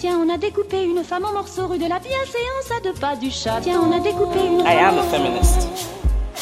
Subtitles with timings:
[0.00, 3.16] Tiens, on a découpé une femme en morceaux rue de la bienséance à deux pas
[3.16, 3.58] du chat.
[3.60, 5.68] Tiens, on a découpé une I am a feminist.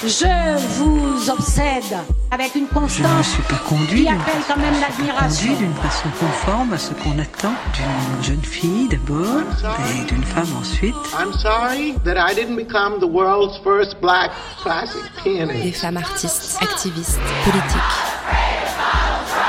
[0.05, 1.99] Je vous obsède
[2.31, 5.55] avec une Je ne constance suis pas conduit qui d'une appelle quand même l'admiration.
[5.57, 9.43] d'une façon conforme à ce qu'on attend d'une jeune fille d'abord
[9.91, 10.95] et d'une femme ensuite.
[11.19, 14.31] I'm sorry that I didn't become the world's first black
[14.63, 15.81] classic Des pianist.
[15.81, 17.99] femmes artistes, activistes, politiques.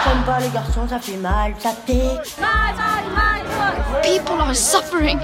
[0.04, 2.36] J'aime pas les garçons, ça fait mal, ça pique.
[4.04, 5.20] People are suffering.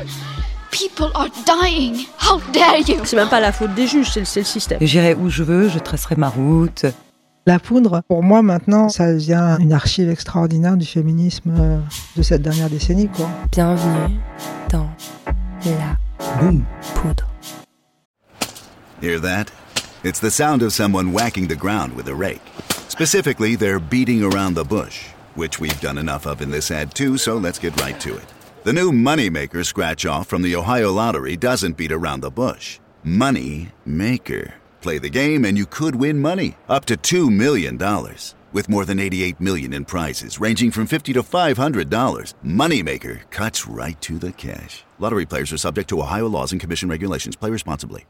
[0.71, 2.05] People are dying.
[2.19, 3.05] How dare you?
[3.05, 4.79] C'est même pas la faute des juges, c'est le, système.
[4.81, 6.85] J'irai où je veux, je tracerai ma route.
[7.45, 11.77] La poudre, pour moi maintenant, ça devient une archive extraordinaire du féminisme euh,
[12.17, 13.07] de cette dernière décennie.
[13.07, 13.29] Quoi.
[13.51, 14.17] Bienvenue
[14.71, 14.89] dans
[15.65, 16.65] la Boum.
[16.95, 17.27] poudre.
[19.01, 19.51] Hear that?
[20.03, 22.41] It's the sound of someone whacking the ground with a rake.
[22.89, 27.17] Specifically, they're beating around the bush, which we've done enough of in this ad too,
[27.17, 28.34] so let's get right to it.
[28.65, 32.79] The new Moneymaker scratch off from the Ohio Lottery doesn't beat around the bush.
[33.03, 34.55] Money Maker.
[34.81, 37.77] Play the game and you could win money up to $2 million.
[38.53, 44.01] With more than 88 million in prizes ranging from 50 to $500, Moneymaker cuts right
[44.01, 44.83] to the cash.
[44.97, 47.35] Lottery players are subject to Ohio laws and commission regulations.
[47.35, 48.07] Play responsibly.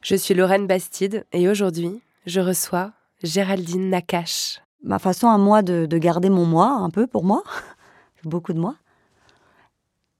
[0.00, 2.90] Je suis Lorraine Bastide et aujourd'hui, je reçois
[3.22, 4.58] Géraldine Nakache.
[4.82, 7.44] Ma façon à moi de, de garder mon moi, un peu pour moi,
[8.24, 8.74] beaucoup de moi,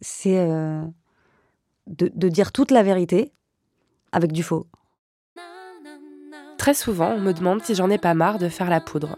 [0.02, 0.82] c'est euh,
[1.86, 3.32] de, de dire toute la vérité
[4.12, 4.66] avec du faux.
[6.58, 9.16] Très souvent, on me demande si j'en ai pas marre de faire la poudre.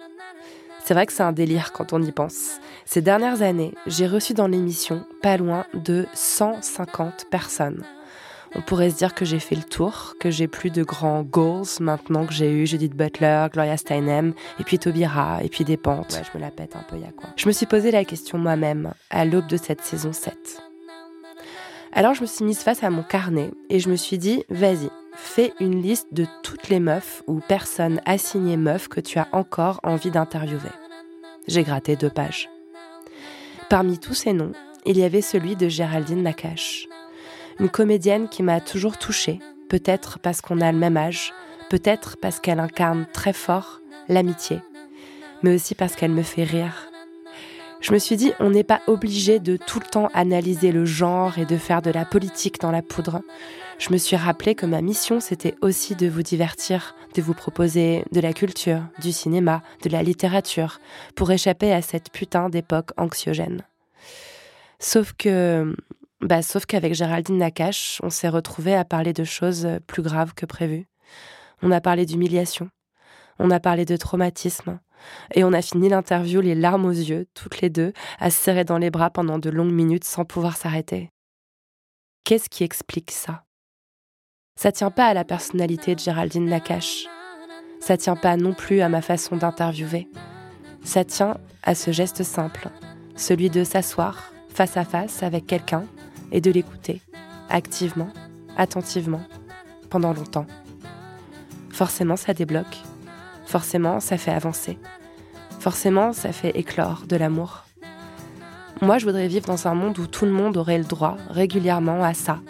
[0.84, 2.60] C'est vrai que c'est un délire quand on y pense.
[2.84, 7.82] Ces dernières années, j'ai reçu dans l'émission pas loin de 150 personnes.
[8.54, 11.66] On pourrait se dire que j'ai fait le tour, que j'ai plus de grands goals
[11.80, 16.12] maintenant que j'ai eu Judith Butler, Gloria Steinem, et puis Taubira, et puis des pentes.
[16.12, 17.30] Ouais, je me la pète un peu, y a quoi.
[17.36, 20.62] Je me suis posé la question moi-même, à l'aube de cette saison 7.
[21.96, 24.90] Alors je me suis mise face à mon carnet, et je me suis dit, vas-y,
[25.14, 29.78] fais une liste de toutes les meufs ou personnes assignées meufs que tu as encore
[29.84, 30.72] envie d'interviewer.
[31.46, 32.50] J'ai gratté deux pages.
[33.70, 34.52] Parmi tous ces noms,
[34.84, 36.88] il y avait celui de Géraldine Nakache.
[37.60, 39.38] Une comédienne qui m'a toujours touchée,
[39.68, 41.32] peut-être parce qu'on a le même âge,
[41.70, 44.58] peut-être parce qu'elle incarne très fort l'amitié,
[45.44, 46.88] mais aussi parce qu'elle me fait rire.
[47.84, 51.38] Je me suis dit, on n'est pas obligé de tout le temps analyser le genre
[51.38, 53.20] et de faire de la politique dans la poudre.
[53.78, 58.06] Je me suis rappelé que ma mission, c'était aussi de vous divertir, de vous proposer
[58.10, 60.80] de la culture, du cinéma, de la littérature,
[61.14, 63.66] pour échapper à cette putain d'époque anxiogène.
[64.78, 65.76] Sauf que,
[66.22, 70.46] bah, sauf qu'avec Géraldine Nakache, on s'est retrouvés à parler de choses plus graves que
[70.46, 70.86] prévu.
[71.60, 72.70] On a parlé d'humiliation,
[73.38, 74.80] on a parlé de traumatisme,
[75.34, 78.64] et on a fini l'interview les larmes aux yeux, toutes les deux, à se serrer
[78.64, 81.10] dans les bras pendant de longues minutes sans pouvoir s'arrêter.
[82.24, 83.44] Qu'est-ce qui explique ça?
[84.56, 87.06] Ça tient pas à la personnalité de Géraldine Nakache.
[87.80, 90.08] Ça tient pas non plus à ma façon d'interviewer.
[90.84, 92.68] Ça tient à ce geste simple,
[93.16, 95.84] celui de s'asseoir face à face avec quelqu'un
[96.30, 97.02] et de l'écouter,
[97.50, 98.10] activement,
[98.56, 99.22] attentivement,
[99.90, 100.46] pendant longtemps.
[101.70, 102.78] Forcément, ça débloque.
[103.46, 104.78] Forcément, ça fait avancer.
[105.60, 107.64] Forcément, ça fait éclore de l'amour.
[108.82, 112.02] Moi, je voudrais vivre dans un monde où tout le monde aurait le droit, régulièrement,
[112.02, 112.40] à ça,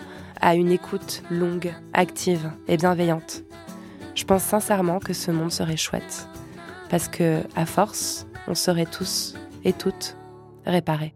[0.41, 3.43] à une écoute longue, active et bienveillante.
[4.15, 6.29] Je pense sincèrement que ce monde serait chouette.
[6.89, 9.35] Parce que, à force, on serait tous
[9.65, 10.17] et toutes
[10.67, 11.15] réparés.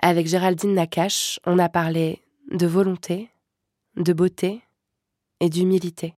[0.00, 3.30] Avec Géraldine Nakache, on a parlé de volonté,
[3.96, 4.62] de beauté
[5.40, 6.14] et d'humilité.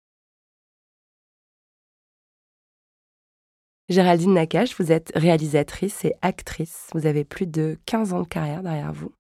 [3.89, 6.89] Géraldine Nakache, vous êtes réalisatrice et actrice.
[6.93, 9.13] Vous avez plus de 15 ans de carrière derrière vous.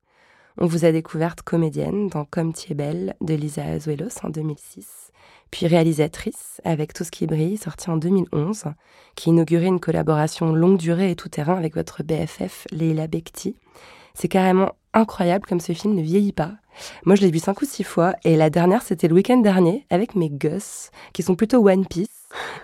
[0.58, 5.12] On vous a découverte comédienne dans Comme tu belle de Lisa Azuelos en 2006,
[5.52, 8.64] puis réalisatrice avec Tout ce qui brille, sorti en 2011,
[9.14, 13.54] qui inaugurait une collaboration longue durée et tout terrain avec votre BFF Leila Bekti.
[14.14, 16.54] C'est carrément incroyable comme ce film ne vieillit pas.
[17.04, 19.86] Moi, je l'ai vu cinq ou six fois et la dernière, c'était le week-end dernier
[19.90, 22.08] avec mes gosses qui sont plutôt One Piece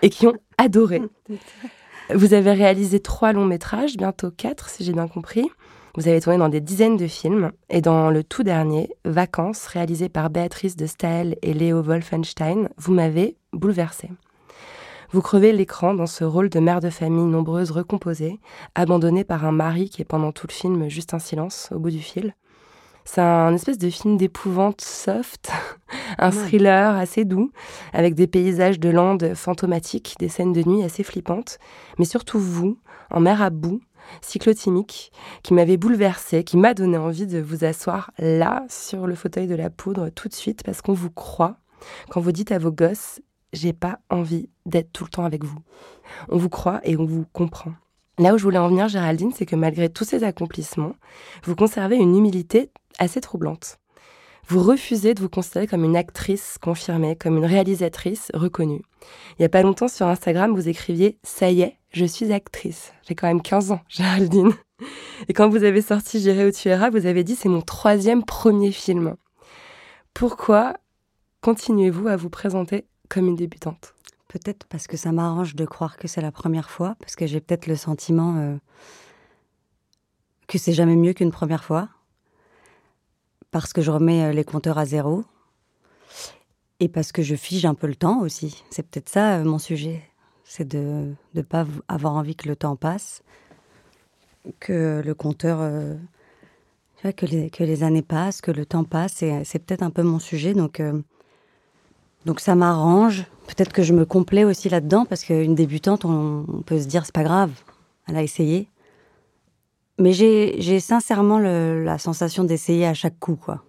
[0.02, 1.00] et qui ont adoré.
[2.14, 5.48] Vous avez réalisé trois longs métrages, bientôt quatre si j'ai bien compris.
[5.96, 10.08] Vous avez tourné dans des dizaines de films et dans le tout dernier, Vacances, réalisé
[10.08, 14.10] par Béatrice de Staël et Léo Wolfenstein, vous m'avez bouleversée.
[15.10, 18.40] Vous crevez l'écran dans ce rôle de mère de famille nombreuse recomposée,
[18.74, 21.90] abandonnée par un mari qui est pendant tout le film juste un silence au bout
[21.90, 22.34] du fil.
[23.04, 25.50] C'est un espèce de film d'épouvante soft,
[26.18, 27.50] un thriller assez doux,
[27.92, 31.58] avec des paysages de landes fantomatiques, des scènes de nuit assez flippantes,
[31.98, 32.78] mais surtout vous,
[33.10, 33.80] en mer à bout,
[34.20, 35.12] cyclotimique
[35.42, 39.54] qui m'avait bouleversée, qui m'a donné envie de vous asseoir là, sur le fauteuil de
[39.54, 41.56] la poudre, tout de suite, parce qu'on vous croit.
[42.10, 43.20] Quand vous dites à vos gosses,
[43.52, 45.58] j'ai pas envie d'être tout le temps avec vous.
[46.28, 47.72] On vous croit et on vous comprend.
[48.18, 50.94] Là où je voulais en venir, Géraldine, c'est que malgré tous ces accomplissements,
[51.44, 53.78] vous conservez une humilité assez troublante.
[54.48, 58.82] Vous refusez de vous considérer comme une actrice confirmée, comme une réalisatrice reconnue.
[59.30, 62.92] Il n'y a pas longtemps sur Instagram, vous écriviez Ça y est, je suis actrice.
[63.08, 64.52] J'ai quand même 15 ans, Géraldine.
[65.28, 68.24] Et quand vous avez sorti J'irai où tu iras, vous avez dit C'est mon troisième
[68.24, 69.16] premier film.
[70.12, 70.74] Pourquoi
[71.40, 73.94] continuez-vous à vous présenter comme une débutante?
[74.28, 77.40] Peut-être parce que ça m'arrange de croire que c'est la première fois, parce que j'ai
[77.40, 78.56] peut-être le sentiment euh,
[80.48, 81.88] que c'est jamais mieux qu'une première fois,
[83.52, 85.24] parce que je remets euh, les compteurs à zéro,
[86.80, 88.64] et parce que je fige un peu le temps aussi.
[88.70, 90.02] C'est peut-être ça euh, mon sujet,
[90.42, 93.22] c'est de ne pas avoir envie que le temps passe,
[94.58, 95.58] que le compteur...
[97.16, 100.18] que, les, que les années passent, que le temps passe, c'est peut-être un peu mon
[100.18, 100.82] sujet, donc...
[102.24, 103.26] Donc ça m'arrange.
[103.46, 107.14] Peut-être que je me complais aussi là-dedans parce qu'une débutante, on, peut se dire c'est
[107.14, 107.50] pas grave,
[108.06, 108.68] elle a essayé.
[109.98, 113.62] Mais j'ai sincèrement la sensation d'essayer à chaque coup, quoi.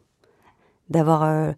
[0.89, 1.51] D'avoir, euh,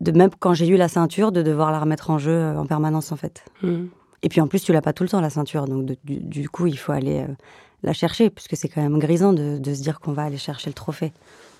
[0.00, 2.66] de même quand j'ai eu la ceinture, de devoir la remettre en jeu euh, en
[2.66, 3.44] permanence en fait.
[3.62, 3.86] Hmm.
[4.22, 6.66] Et puis en plus, tu l'as pas tout le temps la ceinture, donc du, coup,
[6.66, 7.34] il faut aller euh,
[7.82, 10.70] la chercher puisque c'est quand même grisant de, de se dire qu'on va aller chercher
[10.70, 11.12] le trophée.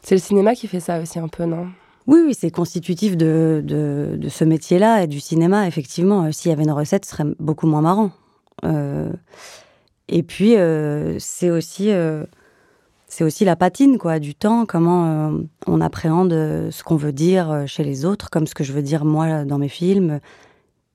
[0.03, 1.69] C'est le cinéma qui fait ça aussi un peu, non?
[2.09, 6.33] Oui, oui, c'est constitutif de, de, ce métier-là et du cinéma, effectivement.
[6.33, 8.13] S'il y avait une recette, ce serait beaucoup moins marrant.
[8.65, 9.13] Euh,
[10.09, 11.91] et puis, euh, c'est aussi,
[13.07, 15.33] c'est aussi la patine, quoi, du temps, comment
[15.67, 19.05] on appréhende ce qu'on veut dire chez les autres, comme ce que je veux dire
[19.05, 20.21] moi dans mes films.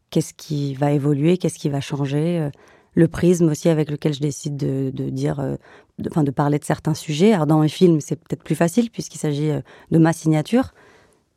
[0.10, 2.50] Qu'est-ce qui va évoluer, qu'est-ce qui va changer
[2.96, 5.58] le prisme aussi avec lequel je décide de, dire,
[5.98, 7.34] de, parler de certains sujets.
[7.34, 9.52] Alors dans mes films, c'est peut-être plus facile puisqu'il s'agit
[9.92, 10.74] de ma signature.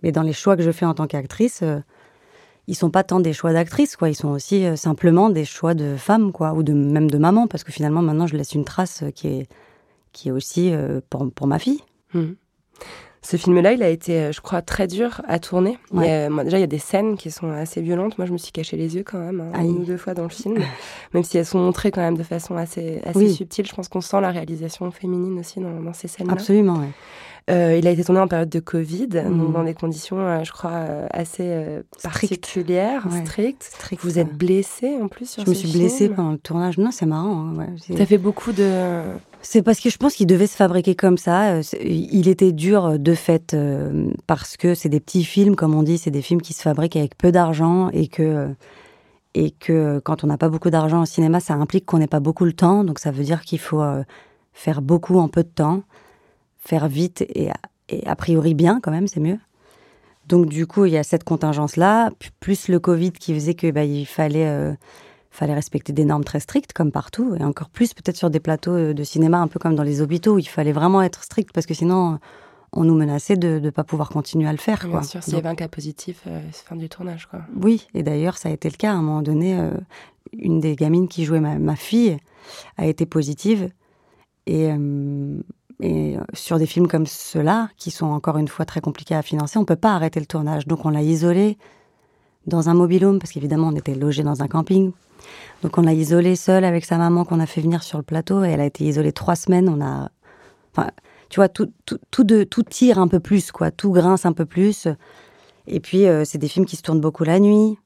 [0.02, 1.81] Mais dans les choix que je fais en tant qu'actrice, euh,
[2.66, 4.08] ils sont pas tant des choix d'actrice, quoi.
[4.08, 7.46] Ils sont aussi euh, simplement des choix de femme, quoi, ou de même de maman,
[7.46, 9.48] parce que finalement maintenant je laisse une trace euh, qui est
[10.12, 10.72] qui est aussi
[11.10, 11.82] pour, pour ma fille.
[12.14, 12.32] Hmm.
[13.20, 15.78] Ce film-là, il a été, je crois, très dur à tourner.
[15.92, 18.16] déjà, il y a des scènes qui sont assez violentes.
[18.18, 20.22] Moi, je me suis caché les yeux quand même, hein, une ou deux fois dans
[20.22, 20.58] le film.
[21.12, 23.66] même si elles sont montrées quand même de façon assez, assez subtile.
[23.66, 26.34] Je pense qu'on sent la réalisation féminine aussi dans, dans ces scènes-là.
[26.34, 26.86] Absolument, oui.
[27.48, 29.52] Euh, il a été tourné en période de Covid, mmh.
[29.52, 33.70] dans des conditions, euh, je crois, euh, assez particulières, strictes.
[34.02, 36.76] Vous êtes blessée en plus sur Je me suis blessée pendant le tournage.
[36.76, 37.50] Non, c'est marrant.
[37.50, 39.02] Hein, ouais, Ça fait beaucoup de.
[39.43, 41.60] C'est parce que je pense qu'il devait se fabriquer comme ça.
[41.84, 43.56] Il était dur de fait
[44.26, 46.96] parce que c'est des petits films, comme on dit, c'est des films qui se fabriquent
[46.96, 48.49] avec peu d'argent et que
[49.34, 52.20] et que quand on n'a pas beaucoup d'argent au cinéma, ça implique qu'on n'ait pas
[52.20, 52.82] beaucoup le temps.
[52.82, 53.84] Donc ça veut dire qu'il faut
[54.52, 55.84] faire beaucoup en peu de temps
[56.66, 57.50] faire vite et,
[58.04, 59.38] a priori bien quand même, c'est mieux.
[60.26, 62.10] Donc du coup, il y a cette contingence-là,
[62.40, 64.74] plus le Covid qui faisait que bah, il fallait, euh,
[65.30, 68.72] fallait respecter des normes très strictes comme partout, et encore plus peut-être sur des plateaux
[68.72, 71.52] euh, de cinéma, un peu comme dans les hôpitaux, où il fallait vraiment être strict
[71.52, 72.18] parce que sinon
[72.72, 74.84] on nous menaçait de ne pas pouvoir continuer à le faire.
[74.88, 77.26] Bien sûr, s'il y avait un cas positif, euh, fin du tournage.
[77.26, 77.42] Quoi.
[77.54, 79.56] Oui, et d'ailleurs ça a été le cas à un moment donné.
[80.32, 82.16] une des gamines qui jouait ma, ma, fille
[82.76, 83.70] a été positive.
[84.46, 84.72] Et,
[85.81, 89.23] et euh, sur des films comme ceux-là, qui sont encore une fois très compliqués à
[89.23, 90.66] financer, on ne peut pas arrêter le tournage.
[90.66, 91.59] Donc on l'a isolé
[92.47, 94.92] dans un mobilhome, parce qu'évidemment on était logé dans un camping.
[95.62, 98.45] Donc on l'a isolé seul avec sa maman qu'on a fait venir sur le plateau,
[98.45, 99.68] et elle a été isolée trois semaines.
[99.68, 100.11] On a,
[100.73, 100.90] enfin,
[101.28, 103.71] tu vois, tout, tout, tout, de, tout tire un peu plus, quoi.
[103.71, 104.88] Tout grince un peu plus.
[105.66, 107.76] Et puis euh, c'est des films qui se tournent beaucoup la nuit,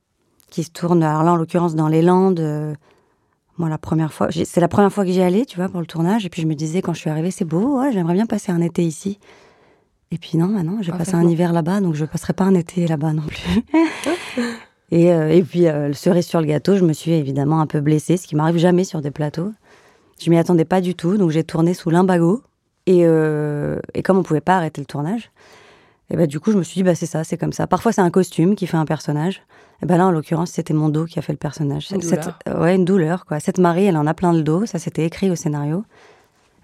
[0.51, 2.41] qui se tournent, alors là en l'occurrence dans les Landes.
[2.41, 2.75] Euh,
[3.59, 5.87] moi, la première fois, c'est la première fois que j'y allais, tu vois, pour le
[5.87, 6.25] tournage.
[6.25, 8.61] Et puis je me disais, quand je suis arrivée, c'est beau, j'aimerais bien passer un
[8.61, 9.19] été ici.
[10.13, 12.55] Et puis non, maintenant, j'ai passé un hiver là-bas, donc je ne passerai pas un
[12.55, 13.63] été là-bas non plus.
[14.91, 17.67] et, euh, et, puis, euh, le cerise sur le gâteau, je me suis évidemment un
[17.67, 19.53] peu blessée, ce qui m'arrive jamais sur des plateaux.
[20.21, 22.43] Je m'y attendais pas du tout, donc j'ai tourné sous l'imbago.
[22.87, 25.31] Et, euh, et comme on pouvait pas arrêter le tournage,
[26.11, 27.67] et bah, du coup, je me suis dit, bah, c'est ça, c'est comme ça.
[27.67, 29.43] Parfois, c'est un costume qui fait un personnage.
[29.83, 31.89] Et ben là, en l'occurrence, c'était mon dos qui a fait le personnage.
[31.91, 32.39] Une douleur.
[32.59, 33.41] ouais, une douleur, quoi.
[33.41, 34.67] Cette Marie, elle en a plein le dos.
[34.67, 35.85] Ça, c'était écrit au scénario.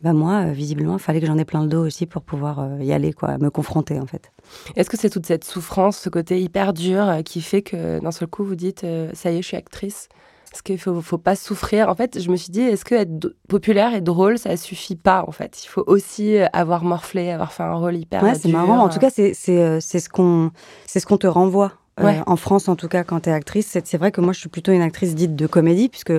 [0.03, 2.61] Ben moi, euh, visiblement, il fallait que j'en ai plein le dos aussi pour pouvoir
[2.61, 4.31] euh, y aller, quoi, me confronter, en fait.
[4.75, 8.11] Est-ce que c'est toute cette souffrance, ce côté hyper dur, euh, qui fait que d'un
[8.11, 8.85] seul coup, vous dites,
[9.15, 10.09] ça y est, je suis actrice?
[10.57, 13.35] Est-ce qu'il faut, faut pas souffrir En fait, je me suis dit, est-ce que être
[13.47, 17.63] populaire et drôle, ça suffit pas En fait, il faut aussi avoir morflé, avoir fait
[17.63, 18.23] un rôle hyper.
[18.23, 18.79] Ouais, c'est marrant.
[18.79, 20.51] En tout cas, c'est c'est ce qu'on
[20.87, 21.73] c'est ce qu'on te renvoie.
[22.01, 24.41] Euh, en France, en tout cas, quand tu es actrice, c'est vrai que moi, je
[24.41, 26.13] suis plutôt une actrice dite de comédie, puisque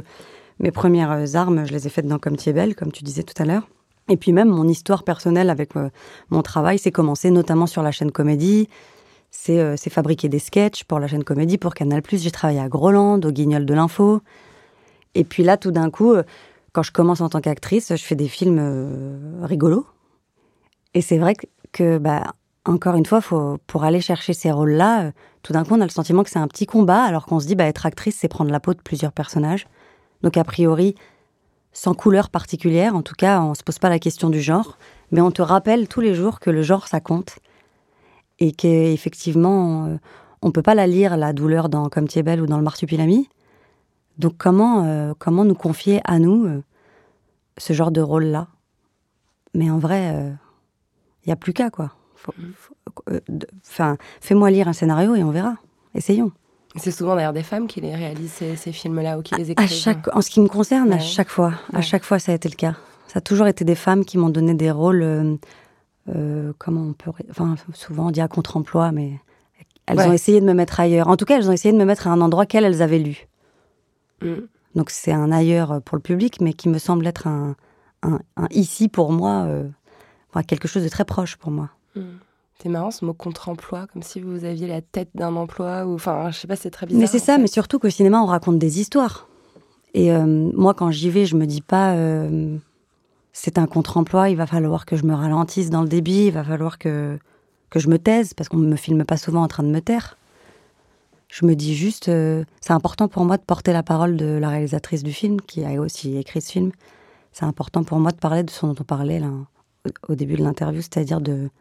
[0.60, 3.24] mes premières armes, je les ai faites dans Comme tu es belle, comme tu disais
[3.24, 3.68] tout à l'heure.
[4.10, 5.90] Et puis même mon histoire personnelle avec euh,
[6.30, 8.70] mon travail, c'est commencé notamment sur la chaîne Comédie.
[9.40, 12.02] C'est euh, c'est fabriquer des sketchs pour la chaîne Comédie, pour Canal+.
[12.12, 14.22] J'ai travaillé à Groland, au Guignol de l'Info.
[15.14, 16.24] Et puis là, tout d'un coup, euh,
[16.74, 19.86] quand je commence en tant qu'actrice, je fais des films euh, rigolos.
[20.96, 21.36] Et c'est vrai
[21.72, 22.34] que, bah,
[22.66, 23.22] encore une fois,
[23.68, 25.12] pour aller chercher ces rôles-là,
[25.44, 27.46] tout d'un coup, on a le sentiment que c'est un petit combat, alors qu'on se
[27.46, 29.68] dit, bah, être actrice, c'est prendre la peau de plusieurs personnages.
[30.24, 30.96] Donc, a priori,
[31.74, 34.80] sans couleur particulière, en tout cas, on se pose pas la question du genre,
[35.12, 37.38] mais on te rappelle tous les jours que le genre, ça compte.
[38.40, 39.98] Et qu'effectivement, euh,
[40.42, 42.64] on peut pas la lire, la douleur, dans Comme tu es belle ou dans le
[42.64, 43.28] Marsupilami.
[44.20, 46.64] Donc, comment, euh, comment nous confier à nous euh,
[47.58, 48.48] ce genre de rôle-là?
[49.54, 50.14] Mais en vrai,
[51.24, 51.92] il n'y a plus qu'à, quoi.
[53.28, 55.56] De- Enfin, fais-moi lire un scénario et on verra.
[55.96, 56.32] Essayons.
[56.76, 59.52] C'est souvent d'ailleurs des femmes qui les réalisent ces, ces films-là ou qui les À
[59.54, 59.70] écrivent.
[59.70, 62.50] chaque, en ce qui me concerne, à chaque fois, à chaque fois, ça a été
[62.50, 62.76] le cas.
[63.08, 65.40] Ça a toujours été des femmes qui m'ont donné des rôles.
[66.16, 69.14] Euh, comment on peut, enfin, souvent on dit à contre-emploi, mais
[69.86, 70.08] elles Ouais.
[70.08, 71.08] ont essayé de me mettre ailleurs.
[71.08, 73.00] En tout cas, elles ont essayé de me mettre à un endroit qu'elles elles avaient
[73.00, 73.28] lu.
[74.22, 74.34] Mm.
[74.76, 77.56] Donc c'est un ailleurs pour le public, mais qui me semble être un,
[78.04, 79.68] un- un ici pour moi, euh,
[80.30, 81.70] enfin, quelque chose de très proche pour moi.
[81.96, 82.02] Mm.
[82.62, 86.32] C'est marrant ce mot contre-emploi, comme si vous aviez la tête d'un emploi ou enfin,
[86.32, 87.02] je sais pas, c'est très bizarre.
[87.02, 87.42] Mais c'est ça, fait.
[87.42, 89.28] mais surtout qu'au cinéma, on raconte des histoires.
[89.94, 92.58] Et euh, moi, quand j'y vais, je me dis pas, euh,
[93.40, 96.44] c'est un contre-emploi, il va falloir que je me ralentisse dans le débit, il va
[96.44, 97.20] falloir que,
[97.70, 99.80] que je me taise, parce qu'on ne me filme pas souvent en train de me
[99.80, 100.18] taire.
[101.28, 104.50] Je me dis juste, euh, c'est important pour moi de porter la parole de la
[104.50, 106.72] réalisatrice du film, qui a aussi écrit ce film.
[107.32, 109.22] C'est important pour moi de parler de ce dont on parlait
[110.08, 111.52] au début de l'interview, c'est-à-dire de,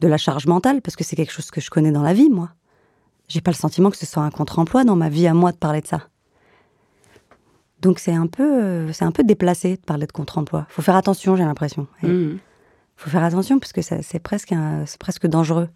[0.00, 2.30] de la charge mentale, parce que c'est quelque chose que je connais dans la vie,
[2.30, 2.50] moi.
[3.28, 5.56] J'ai pas le sentiment que ce soit un contre-emploi dans ma vie à moi de
[5.56, 6.08] parler de ça.
[7.82, 10.66] Donc c'est un peu, c'est un peu déplacé de parler de contre-emploi.
[10.70, 11.86] Faut faire attention, j'ai l'impression.
[12.02, 12.38] Il Mm.
[12.98, 15.68] Faut faire attention parce que c'est presque, un- presque dangereux.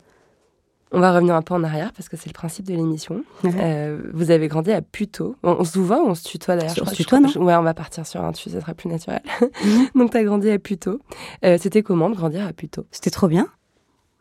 [0.93, 3.23] On va revenir un peu en arrière parce que c'est le principe de l'émission.
[3.45, 5.37] Euh, vous avez grandi à Puteaux.
[5.45, 7.63] On, on se voit on se tutoie d'ailleurs On se tutoie, non je- Ouais, on
[7.63, 9.21] va partir sur un tu, ça sera plus naturel.
[9.95, 10.99] Donc, tu as grandi à Puteaux.
[11.45, 12.87] Euh, C'était comment de grandir à Puteaux?
[12.91, 13.47] C'était trop bien.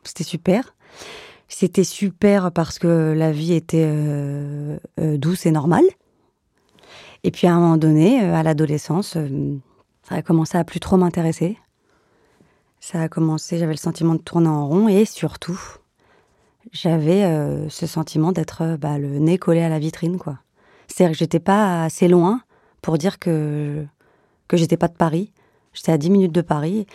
[0.04, 0.76] C'était super.
[1.48, 5.86] C'était super parce que la vie était euh, euh, douce et normale.
[7.24, 9.58] Et puis à un moment donné, euh, à l'adolescence, euh,
[10.04, 11.58] ça a commencé à plus trop m'intéresser.
[12.80, 15.60] Ça a commencé, j'avais le sentiment de tourner en rond et surtout,
[16.72, 20.40] j'avais euh, ce sentiment d'être bah, le nez collé à la vitrine, quoi.
[20.88, 22.42] C'est-à-dire que j'étais pas assez loin
[22.82, 23.86] pour dire que
[24.48, 25.32] que j'étais pas de Paris.
[25.74, 26.88] J'étais à 10 minutes de Paris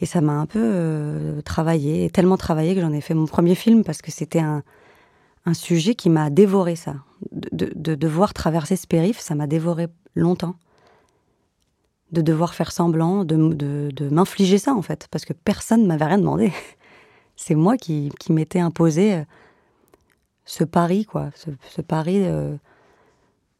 [0.00, 3.84] et ça m'a un peu travaillé, tellement travaillé que j'en ai fait mon premier film
[3.84, 4.62] parce que c'était un,
[5.44, 6.96] un sujet qui m'a dévoré ça.
[7.32, 10.56] De, de- de devoir traverser ce périph', ça m'a dévoré longtemps.
[12.10, 16.04] De devoir faire semblant, de, de, m'infliger ça en fait, parce que personne ne m'avait
[16.04, 16.52] rien demandé.
[17.36, 19.22] C'est moi qui, qui m'étais imposé euh,
[20.44, 21.30] ce pari, quoi.
[21.34, 22.18] Ce, ce pari.
[22.24, 22.54] euh,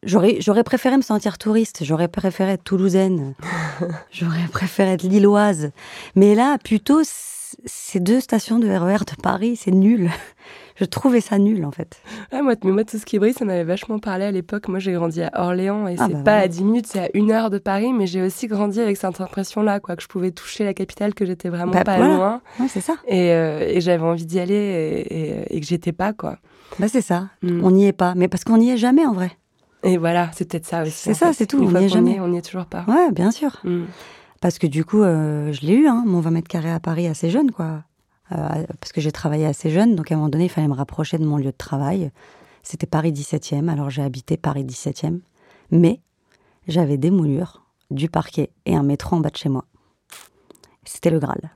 [0.04, 3.34] J'aurais, j'aurais préféré me sentir touriste, j'aurais préféré être toulousaine,
[4.10, 5.70] j'aurais préféré être lilloise.
[6.16, 10.10] Mais là, plutôt, ces deux stations de RER de Paris, c'est nul.
[10.76, 12.00] Je trouvais ça nul, en fait.
[12.32, 14.68] ah, moi, mais moi, tout ce qui brille, ça m'avait vachement parlé à l'époque.
[14.68, 16.42] Moi, j'ai grandi à Orléans et Ah, c'est bah pas ouais.
[16.44, 17.92] à 10 minutes, c'est à une heure de Paris.
[17.92, 21.26] Mais j'ai aussi grandi avec cette impression-là, quoi, que je pouvais toucher la capitale, que
[21.26, 22.14] j'étais vraiment Bah, pas voilà.
[22.16, 22.40] loin.
[22.60, 22.94] Ouais, c'est ça.
[23.06, 25.18] Et, euh, et j'avais envie d'y aller et,
[25.50, 26.38] et- et que j'étais pas, quoi.
[26.78, 27.28] Bah, c'est ça.
[27.42, 27.64] Mm.
[27.64, 28.14] On n'y est pas.
[28.16, 29.32] Mais parce qu'on n'y est jamais, en vrai.
[29.84, 30.92] Et voilà, c'est peut-être ça aussi.
[30.92, 32.20] C'est ça, c'est tout, Une on n'y est jamais.
[32.20, 32.84] on n'y est toujours pas.
[32.88, 33.60] Ouais, bien sûr.
[33.64, 33.82] Mm.
[34.40, 37.06] Parce que du coup, euh, je l'ai eu, hein, mon 20 mètres carrés à Paris
[37.06, 37.82] assez jeune, quoi.
[38.32, 40.74] Euh, parce que j'ai travaillé assez jeune, donc à un moment donné, il fallait me
[40.74, 42.10] rapprocher de mon lieu de travail.
[42.62, 45.20] C'était Paris 17e, alors j'ai habité Paris 17e.
[45.70, 46.00] Mais
[46.68, 49.64] j'avais des moulures, du parquet et un métro en bas de chez moi.
[50.84, 51.50] C'était le Graal.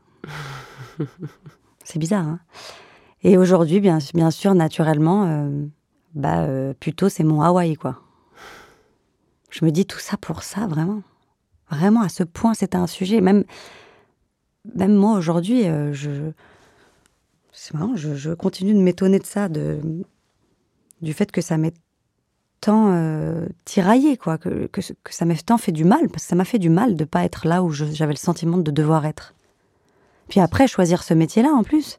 [1.85, 2.41] C'est bizarre, hein?
[3.23, 3.99] Et aujourd'hui, bien,
[4.31, 5.67] sûr, naturellement, euh,
[6.15, 8.01] bah, euh, plutôt c'est mon Hawaï, quoi.
[9.51, 11.03] Je me dis tout ça pour ça, vraiment.
[11.71, 13.21] Vraiment, à ce point, c'était un sujet.
[13.21, 13.45] Même,
[14.75, 16.33] même moi, aujourd'hui, je,
[17.67, 19.79] c'est marrant, je, je continue de m'étonner de ça, de,
[21.03, 21.73] du fait que ça m'ait
[22.61, 26.29] tant euh, tiraillé, quoi, que, que, que ça m'ait tant fait du mal, parce que
[26.29, 29.05] ça m'a fait du mal de pas être là où j'avais le sentiment de devoir
[29.07, 29.35] être.
[30.29, 31.99] Puis après, choisir ce métier-là, en plus.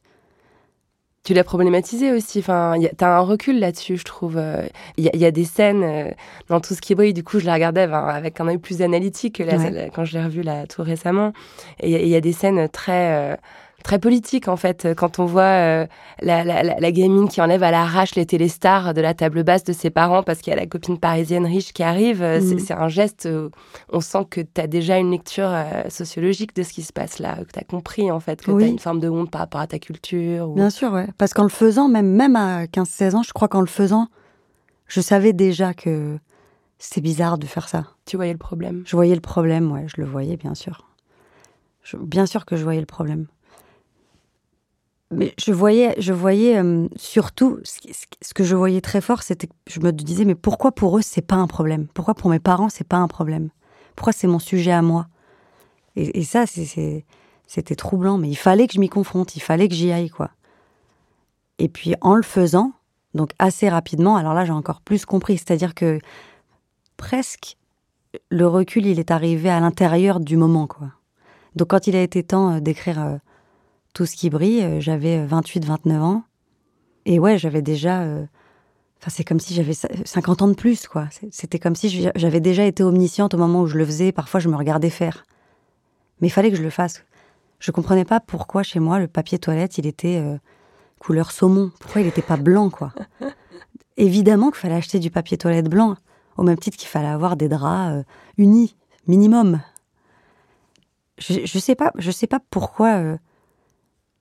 [1.23, 2.39] Tu l'as problématisé aussi.
[2.39, 4.37] Enfin, y a- t'as un recul là-dessus, je trouve.
[4.37, 4.65] Euh,
[4.97, 6.09] Il y, a- il y a des scènes euh,
[6.47, 7.13] dans tout ce qui brille.
[7.13, 9.91] Du coup, je la regardais ben, avec un œil plus analytique que Ouais.
[9.93, 11.33] quand je l'ai revue là tout récemment.
[11.81, 13.35] Et il y a- il y, a des scènes très euh,
[13.83, 14.87] très politique en fait.
[14.97, 15.87] Quand on voit euh,
[16.21, 19.73] la, la, la, gamine qui enlève à l'arrache les télestars de la table basse de
[19.73, 22.59] ses parents parce qu'il y a la copine parisienne riche qui arrive, euh, Mhm.
[22.59, 23.49] c'est un geste, euh,
[23.91, 27.19] on sent que tu as déjà une lecture euh, sociologique de ce qui se passe
[27.19, 28.63] là, que tu as compris en fait, que Oui.
[28.63, 30.49] tu as une forme de honte par rapport à ta culture.
[30.49, 31.07] ou- Bien sûr, ouais.
[31.17, 34.07] Parce qu'en le faisant, même, même à 15-16 ans, je crois qu'en le faisant,
[34.87, 36.17] je savais déjà que
[36.79, 37.85] c'était bizarre de faire ça.
[38.05, 38.83] Tu voyais le problème?
[38.85, 40.85] Je voyais le problème, ouais, je le voyais, bien sûr.
[41.83, 43.27] Je- bien sûr que je voyais le problème.
[45.09, 49.53] Mais je voyais, je voyais euh, surtout, ce, que je voyais très fort, c'était que
[49.67, 51.87] je me disais, mais pourquoi pour eux, c'est pas un problème?
[51.93, 53.49] Pourquoi pour mes parents, c'est pas un problème?
[53.95, 55.07] Pourquoi c'est mon sujet à moi?
[55.95, 59.75] Et, et ça, c'était troublant, mais il fallait que je m'y confronte, il fallait que
[59.75, 60.31] j'y aille, quoi.
[61.59, 62.73] Et puis en le faisant,
[63.13, 65.99] donc assez rapidement, alors là j'ai encore plus compris, c'est-à-dire que
[66.97, 67.57] presque
[68.29, 70.91] le recul, il est arrivé à l'intérieur du moment, quoi.
[71.55, 73.17] Donc quand il a été temps euh, d'écrire euh,
[73.97, 76.23] tout ce qui brille, euh, j'avais 28-29 ans,
[77.07, 78.25] et ouais, j'avais déjà, euh,
[78.99, 81.07] enfin c'est comme si j'avais cin- 50 ans de plus, quoi.
[81.31, 84.11] C'était comme si j'avais déjà été omnisciente au moment où je le faisais.
[84.11, 85.25] Parfois, je me regardais faire,
[86.21, 87.05] mais il fallait que je le fasse.
[87.59, 90.37] Je comprenais pas pourquoi chez moi le papier toilette, il était euh,
[90.99, 91.71] couleur saumon.
[91.79, 92.93] Pourquoi il n'était pas blanc, quoi?
[93.97, 95.95] Évidemment qu'il fallait acheter du papier toilette blanc,
[96.37, 98.03] au même titre qu'il fallait avoir des draps euh,
[98.37, 98.75] unis,
[99.07, 99.59] minimum.
[101.17, 103.17] Je, je sais pas, je sais pas pourquoi euh,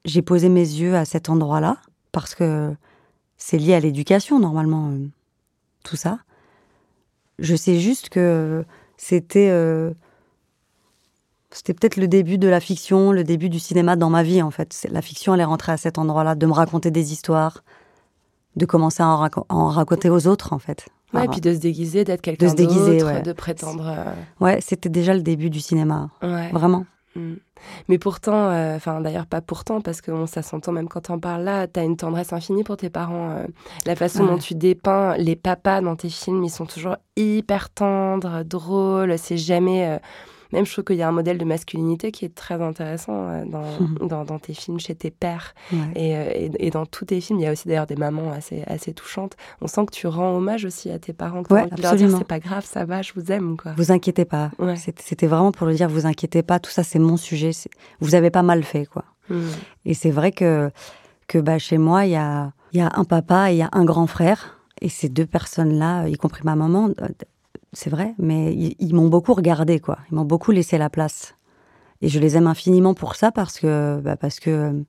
[0.06, 1.76] j'ai posé mes yeux à cet endroit-là,
[2.12, 2.74] parce que
[3.36, 5.06] c'est lié à l'éducation normalement, euh,
[5.84, 6.18] tout ça.
[7.38, 8.64] Je sais juste que
[8.96, 9.92] c'était euh,
[11.50, 14.50] c'était peut-être le début de la fiction, le début du cinéma dans ma vie en
[14.50, 14.86] fait.
[14.90, 17.62] La fiction, elle est rentrée à cet endroit-là, de me raconter des histoires,
[18.56, 20.86] de commencer à en, raco- à en raconter aux autres en fait.
[21.14, 23.22] Ouais, et puis de se déguiser, d'être quelqu'un se déguiser, d'autre, ouais.
[23.22, 23.86] de prétendre.
[23.86, 26.50] euh, Ouais, c'était déjà le début du cinéma, Ouais.
[26.52, 26.84] vraiment.
[27.16, 27.34] Mm.
[27.88, 31.18] Mais pourtant, euh, enfin d'ailleurs pas pourtant, parce que bon, ça s'entend même quand on
[31.18, 33.30] parle là, t'as une tendresse infinie pour tes parents.
[33.30, 33.46] euh.
[33.86, 34.28] la façon Ouais.
[34.30, 39.18] dont tu dépeins les papas dans tes films, ils sont toujours hyper tendres, drôles.
[39.18, 39.88] C'est jamais.
[39.88, 39.98] euh,
[40.56, 43.44] Même je trouve qu'il y a un modèle de masculinité qui est très intéressant euh,
[43.44, 43.64] dans,
[44.06, 45.54] dans, dans tes films, chez tes pères.
[45.72, 45.78] Ouais.
[45.94, 48.32] Et, euh, et, et dans tous tes films, il y a aussi d'ailleurs des mamans
[48.32, 49.36] assez, assez touchantes.
[49.60, 52.24] On sent que tu rends hommage aussi à tes parents, que Ouais, leur dire c'est
[52.26, 53.56] pas grave, ça va, je vous aime.
[53.56, 53.72] Quoi.
[53.76, 54.50] Vous inquiétez pas.
[54.58, 54.76] Ouais.
[54.76, 57.50] C'était- vraiment pour le dire, vous inquiétez pas, tout ça c'est mon sujet.
[58.00, 59.04] Vous avez pas mal fait, quoi.
[59.28, 59.40] Mm.
[59.84, 60.70] Et c'est vrai que,
[61.26, 63.68] que bah, chez moi, il y a, y a un papa et il y a
[63.72, 64.58] un grand frère.
[64.80, 67.08] Et ces deux personnes-là, y compris ma maman, euh,
[67.76, 69.98] c'est vrai, mais ils, ils m'ont beaucoup regardé, quoi.
[70.10, 71.34] Ils m'ont beaucoup laissé la place.
[72.02, 74.82] Et je les aime infiniment pour ça parce que, bah, parce que,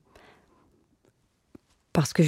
[1.92, 2.22] parce que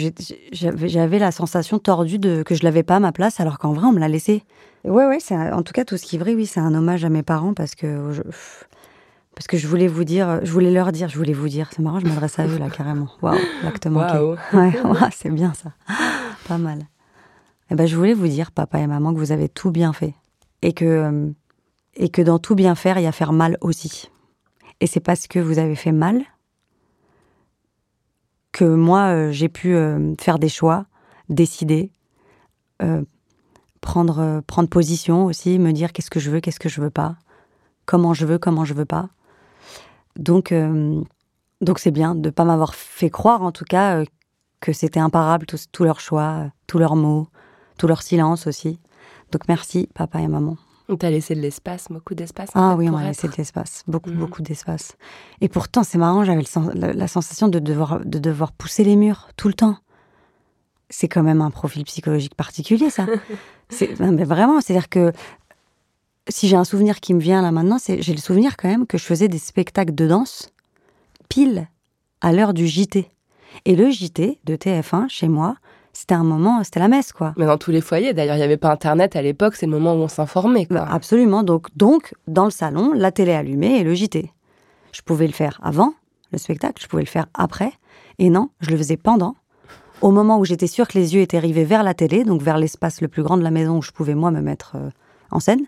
[0.53, 3.87] j'avais la sensation tordue de, que je l'avais pas à ma place, alors qu'en vrai,
[3.87, 4.42] on me l'a laissé.
[4.85, 7.05] Ouais, ouais, c'est un- en tout cas, tout ce qui brille, oui, c'est un hommage
[7.05, 8.23] à mes parents parce que je,
[9.35, 11.68] parce que je voulais vous dire, je voulais leur dire, je voulais vous dire.
[11.75, 13.09] C'est marrant, je m'adresse à eux là carrément.
[13.23, 14.18] Waouh, l'acte manqué.
[14.18, 14.37] Waouh.
[14.55, 15.73] Ouais, ouais, c'est bien ça.
[16.49, 16.81] Pas mal.
[17.70, 20.14] Eh ben, je voulais vous dire, papa et maman, que vous avez tout bien fait.
[20.62, 21.33] Et que,
[21.94, 24.11] et que dans tout bien faire, il y a faire mal aussi.
[24.81, 26.23] Et c'est parce que vous avez fait mal
[28.53, 30.87] que moi, euh, j'ai pu euh, faire des choix,
[31.29, 31.92] décider,
[32.83, 33.03] euh,
[33.81, 37.16] prendre, prendre position aussi, me dire qu'est-ce que je veux, qu'est-ce que je veux pas,
[37.87, 39.09] comment je veux, comment je veux pas.
[40.16, 40.53] Donc,
[41.61, 44.05] donc c'est bien de ne pas m'avoir fait croire, en tout cas,
[44.61, 47.29] que c'était imparable, tous, leurs choix, tous leurs mots,
[47.79, 48.81] tout leur silence aussi.
[49.33, 50.57] Donc merci, papa et maman.
[50.88, 52.51] On t'a laissé de l'espace, beaucoup d'espace.
[52.55, 54.19] Ah fait, oui, on m'a laissé de l'espace, beaucoup, Mhm.
[54.19, 54.97] beaucoup d'espace.
[55.40, 56.43] Et pourtant, c'est marrant, j'avais
[56.75, 59.77] la, la sensation de devoir, de devoir pousser les murs tout le temps.
[60.88, 63.07] C'est quand même un profil psychologique particulier, ça.
[64.01, 65.12] non, mais vraiment, c'est-à-dire que
[66.29, 68.87] si j'ai un souvenir qui me vient là maintenant, c'est, j'ai le souvenir quand même
[68.87, 70.51] que je faisais des spectacles de danse
[71.29, 71.69] pile
[72.21, 73.09] à l'heure du JT.
[73.64, 75.55] Et le JT de TF1, chez moi,
[75.92, 77.35] c'était un moment, c'était la messe, quoi.
[77.37, 79.72] Mais dans tous les foyers, d'ailleurs, il n'y avait pas Internet à l'époque, c'est le
[79.72, 80.66] moment où on s'informait.
[80.66, 80.76] quoi.
[80.81, 81.42] Bah, absolument.
[81.42, 84.31] Donc, donc, dans le salon, la télé allumée et le JT.
[84.92, 85.94] Je pouvais le faire avant
[86.33, 87.72] le spectacle, je pouvais le faire après.
[88.18, 89.35] Et non, je le faisais pendant.
[90.00, 92.57] Au moment où j'étais sûre que les yeux étaient rivés vers la télé, donc vers
[92.57, 94.90] l'espace le plus grand de la maison où je pouvais moi me mettre euh,
[95.31, 95.66] en scène.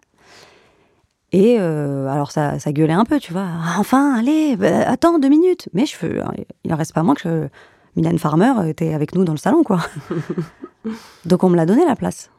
[1.33, 3.47] Et euh, alors ça, ça gueulait un peu, tu vois.
[3.47, 5.69] Ah, Enfin, allez, bah, attends deux minutes.
[5.73, 6.21] Mais je fais,
[6.65, 7.49] il en reste pas moins que
[7.97, 9.81] Mylène Farmer était avec nous dans le salon, quoi.
[11.25, 12.31] donc on me l'a donné la place.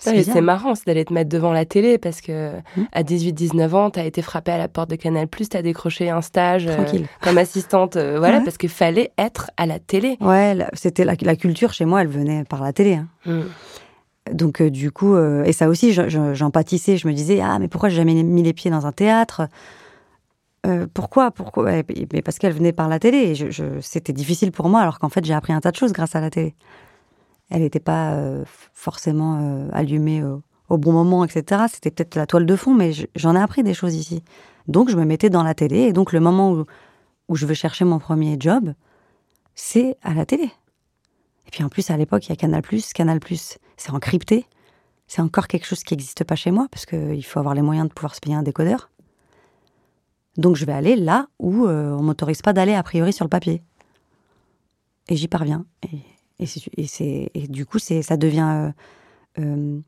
[0.00, 2.84] C'est marrant c'est d'aller te mettre devant la télé parce que Hmm.
[2.92, 6.68] à 18-19 ans, t'as été frappé à la porte de Canal+, t'as décroché un stage
[6.68, 6.76] euh,
[7.20, 8.44] comme assistante, euh, voilà, Ouais.
[8.44, 10.16] parce qu'il fallait être à la télé.
[10.20, 12.94] Ouais, c'était la, la culture chez moi, elle venait par la télé.
[12.94, 13.08] hein.
[13.26, 13.40] Mm.
[14.34, 16.96] Donc euh, du coup, et ça aussi, je- je- j'en pâtissais.
[16.98, 19.48] Je me disais, ah mais pourquoi j'ai jamais mis les pieds dans un théâtre?
[20.68, 21.70] Euh, pourquoi Pourquoi
[22.12, 23.34] Mais parce qu'elle venait par la télé.
[23.80, 26.20] C'était difficile pour moi, alors qu'en fait, j'ai appris un tas de choses grâce à
[26.20, 26.54] la télé.
[27.50, 30.22] Elle n'était pas euh, forcément euh, allumée
[30.68, 31.62] au bon moment, etc.
[31.72, 34.22] C'était peut-être la toile de fond, mais j'en ai appris des choses ici.
[34.66, 35.78] Donc, je me mettais dans la télé.
[35.78, 36.64] Et donc, le moment où,
[37.28, 38.74] où je veux chercher mon premier job,
[39.54, 40.50] c'est à la télé.
[41.46, 42.62] Et puis en plus, à l'époque, il y a Canal+.
[42.94, 43.20] Canal+,
[43.76, 44.44] c'est encrypté.
[45.06, 47.88] C'est encore quelque chose qui n'existe pas chez moi, parce qu'il faut avoir les moyens
[47.88, 48.90] de pouvoir se payer un décodeur.
[50.38, 53.28] Donc je vais aller là où euh, on m'autorise pas d'aller a priori sur le
[53.28, 53.62] papier.
[55.08, 55.66] Et j'y parviens.
[56.38, 56.46] Et,
[56.78, 58.72] et, et, du coup, ça devient
[59.38, 59.80] euh, euh,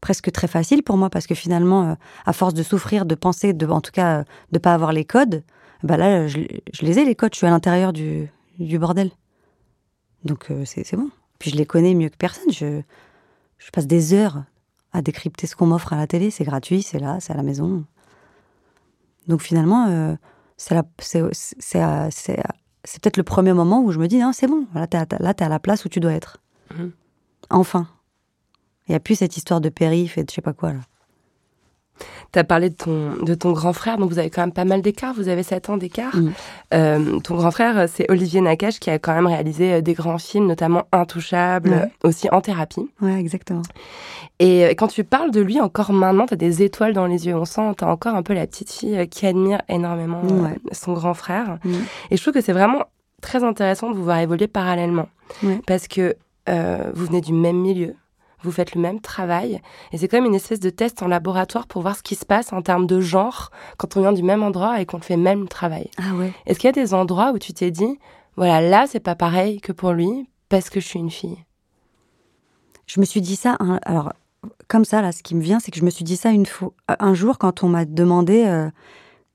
[0.00, 3.80] presque très facile pour moi, parce que finalement, à force de souffrir, de penser, en
[3.80, 5.44] tout cas, de pas avoir les codes,
[5.82, 6.40] bah là, je,
[6.80, 9.10] les ai, les codes, je suis à l'intérieur du, du bordel.
[10.24, 11.10] Donc euh, c'est bon.
[11.38, 12.50] Puis je les connais mieux que personne.
[12.52, 12.80] Je,
[13.58, 14.42] je passe des heures
[14.92, 16.30] à décrypter ce qu'on m'offre à la télé.
[16.30, 17.84] C'est gratuit, c'est là, c'est à la maison.
[19.28, 20.14] Donc finalement, euh,
[20.56, 20.74] c'est
[23.00, 25.42] peut-être le premier moment où je me dis, non, c'est bon, là, t'es à, es
[25.42, 26.38] à la place où tu dois être.
[26.76, 26.88] Mmh.
[27.50, 27.86] Enfin.
[28.86, 30.80] Il n'y a plus cette histoire de périph' et de je sais pas quoi, là.
[32.32, 34.64] Tu as parlé de ton, de ton grand frère, donc vous avez quand même pas
[34.64, 36.16] mal d'écart, vous avez 7 ans d'écart.
[36.16, 36.32] Mm.
[36.74, 40.18] Euh, ton grand frère, c'est Olivier Nakache qui a quand même réalisé euh, des grands
[40.18, 42.88] films, notamment Intouchable, aussi en thérapie.
[43.00, 43.62] Ouais, exactement.
[44.38, 47.26] Et euh, quand tu parles de lui encore maintenant, tu as des étoiles dans les
[47.26, 50.22] yeux, on sent, tu as encore un peu la petite fille qui admire énormément
[50.72, 51.58] son grand frère.
[51.64, 51.72] Mm.
[52.10, 52.84] Et je trouve que c'est vraiment
[53.22, 55.08] très intéressant de vous voir évoluer parallèlement.
[55.66, 57.94] Parce que vous venez du même milieu,
[58.42, 59.60] vous faites le même travail.
[59.92, 62.52] Et c'est comme une espèce de test en laboratoire pour voir ce qui se passe
[62.52, 65.48] en termes de genre quand on vient du même endroit et qu'on fait le même
[65.48, 65.90] travail.
[65.98, 66.32] Ah ouais.
[66.46, 67.98] Est-ce qu'il y a des endroits où tu t'es dit,
[68.36, 71.44] voilà, là, c'est pas pareil que pour lui parce que je suis une fille?
[72.86, 74.12] Je me suis dit ça, alors,
[74.68, 76.46] comme ça, là, ce qui me vient, c'est que je me suis dit ça une
[76.46, 78.44] fois, un jour quand on m'a demandé.
[78.46, 78.70] Euh,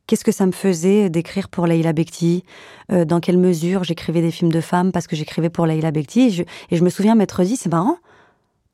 [0.07, 2.43] qu'est-ce que ça me faisait d'écrire pour Leila Bekti
[2.91, 6.21] euh, Dans quelle mesure j'écrivais des films de femmes parce que j'écrivais pour Leila Bekti
[6.21, 7.97] et je, et je me souviens m'être dit, c'est marrant,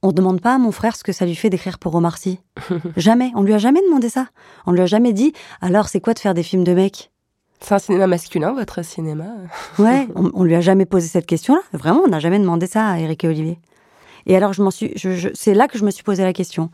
[0.02, 2.40] on demande pas à mon frère ce que ça lui fait d'écrire pour Omar Sy.
[2.98, 3.32] jamais.
[3.36, 4.28] On lui a jamais demandé ça.
[4.66, 7.12] On lui a jamais dit alors c'est quoi de faire des films de mecs?
[7.62, 9.26] C'est un cinéma masculin, votre cinéma?
[9.80, 11.62] Ouais, on, lui a jamais posé cette question-là.
[11.74, 13.60] Vraiment, on n'a jamais demandé ça à Eric et Olivier.
[14.26, 14.94] Et alors, je m'en suis,
[15.34, 16.70] c'est là que je me suis posé la question.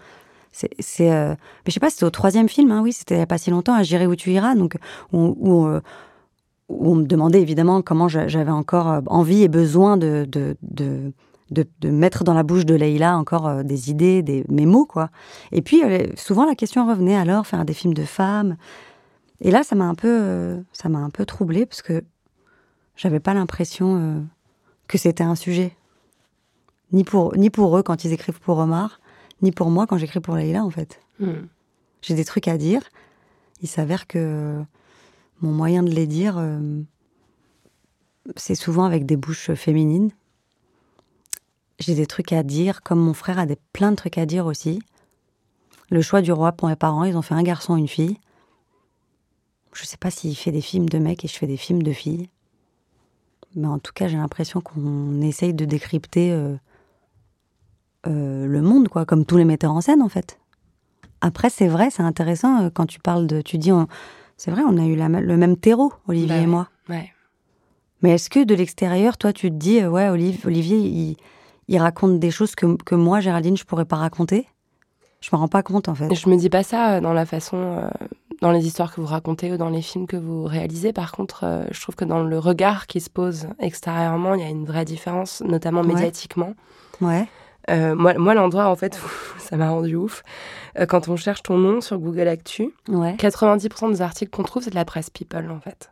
[0.51, 1.35] C'est, euh, mais
[1.67, 3.49] je sais pas, c'était au troisième film, hein, oui, c'était il n'y a pas si
[3.49, 4.77] longtemps, à J'irai où tu iras, donc
[5.11, 5.81] où, euh,
[6.69, 11.11] où, on me demandait évidemment comment j'avais encore euh, envie et besoin de, de de,
[11.84, 15.10] mettre dans la bouche de Leïla encore euh, des idées, des, mes mots, quoi.
[15.51, 18.58] Et puis, euh, souvent, la question revenait alors, faire des films de femmes.
[19.41, 22.03] Et là, ça m'a un peu, euh, ça m'a un peu troublée parce que
[22.95, 24.25] j'avais pas l'impression
[24.88, 25.75] que c'était un sujet.
[26.93, 29.01] Ni pour, ni pour eux quand ils écrivent pour Omar,
[29.41, 31.01] ni pour moi quand j'écris pour Leïla, en fait.
[31.19, 31.47] Hmm.
[32.01, 32.81] J'ai des trucs à dire.
[33.62, 34.62] Il s'avère que
[35.41, 36.41] mon moyen de les dire,
[38.38, 40.12] c'est souvent avec des bouches féminines
[41.79, 44.45] j'ai des trucs à dire, comme mon frère a des, plein de trucs à dire
[44.45, 44.81] aussi.
[45.89, 48.17] Le choix du roi pour mes parents, ils ont fait un garçon, une fille.
[49.73, 51.91] Je sais pas s'il fait des films de mecs et je fais des films de
[51.91, 52.29] filles.
[53.55, 56.55] Mais en tout cas, j'ai l'impression qu'on essaye de décrypter euh,
[58.07, 60.39] euh, le monde, quoi, comme tous les metteurs en scène, en fait.
[61.21, 63.41] Après, c'est vrai, c'est intéressant euh, quand tu parles de.
[63.41, 63.71] Tu dis,
[64.38, 66.69] c'est vrai, on a eu le même terreau, Olivier bah et moi.
[66.89, 67.11] Ouais.
[68.01, 71.17] Mais est-ce que de l'extérieur, toi, tu te dis, ouais, Olivier, il,
[71.67, 74.47] il raconte des choses que, que moi, Géraldine, je pourrais pas raconter.
[75.21, 76.13] Je me rends pas compte, en fait.
[76.13, 77.89] Je me dis pas ça euh, dans la façon, euh,
[78.41, 80.93] dans les histoires que vous racontez ou dans les films que vous réalisez.
[80.93, 84.43] Par contre, euh, je trouve que dans le regard qui se pose extérieurement, il y
[84.43, 86.54] a une vraie différence, notamment médiatiquement.
[87.01, 87.28] Ouais.
[87.67, 88.99] moi, moi l'endroit, en fait,
[89.39, 90.21] ça m'a rendu ouf.
[90.88, 93.15] quand on cherche ton nom sur Google Actu, ouais.
[93.15, 95.91] 90% des articles qu'on trouve, c'est de la presse people, en fait.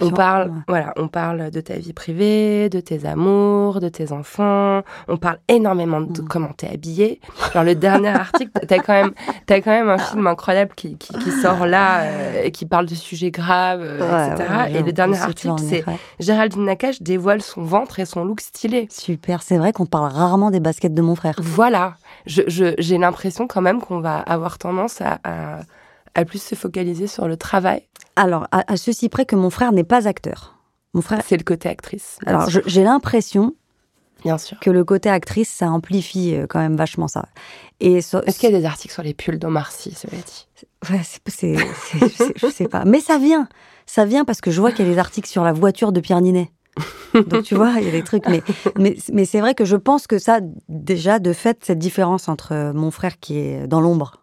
[0.00, 4.82] On parle, voilà, on parle de ta vie privée, de tes amours, de tes enfants.
[5.08, 6.28] On parle énormément de mm.
[6.28, 7.20] comment t'es habillée.
[7.52, 9.12] Alors le dernier article, t'as quand même,
[9.48, 12.94] as quand même un film incroyable qui, qui, sort là euh, et qui parle de
[12.94, 14.48] sujets graves, euh, etc.
[14.70, 15.84] et le dernier article, c'est
[16.20, 18.88] Géraldine Nakache dévoile son ventre et son look stylé.
[18.90, 21.34] Super, c'est vrai qu'on parle rarement des baskets de mon frère.
[21.38, 21.94] Voilà,
[22.26, 25.60] j'ai je, l'impression quand même qu'on va avoir tendance à, à
[26.24, 27.82] plus se focaliser sur le travail
[28.16, 30.56] alors, à, ceci près que mon frère n'est pas acteur.
[30.94, 31.22] Mon frère.
[31.26, 32.18] C'est le côté actrice.
[32.26, 33.54] Alors, j'ai l'impression.
[34.22, 34.60] Bien sûr.
[34.60, 37.26] Que le côté actrice, ça amplifie euh, quand même vachement ça.
[37.80, 40.46] Et Est-ce qu'il y a des articles sur les pulls d'Omar Sy, cela dit?
[40.90, 41.56] Ouais, c'est,
[42.36, 42.84] je, sais, pas.
[42.84, 43.48] Mais ça vient.
[43.86, 46.00] Ça vient parce que je vois qu'il y a des articles sur la voiture de
[46.00, 46.52] Pierre Ninet.
[47.14, 48.28] Donc tu vois, il y a des trucs.
[48.28, 48.42] Mais,
[48.78, 52.72] mais, mais c'est vrai que je pense que ça, déjà, de fait, cette différence entre
[52.74, 54.22] mon frère qui est dans l'ombre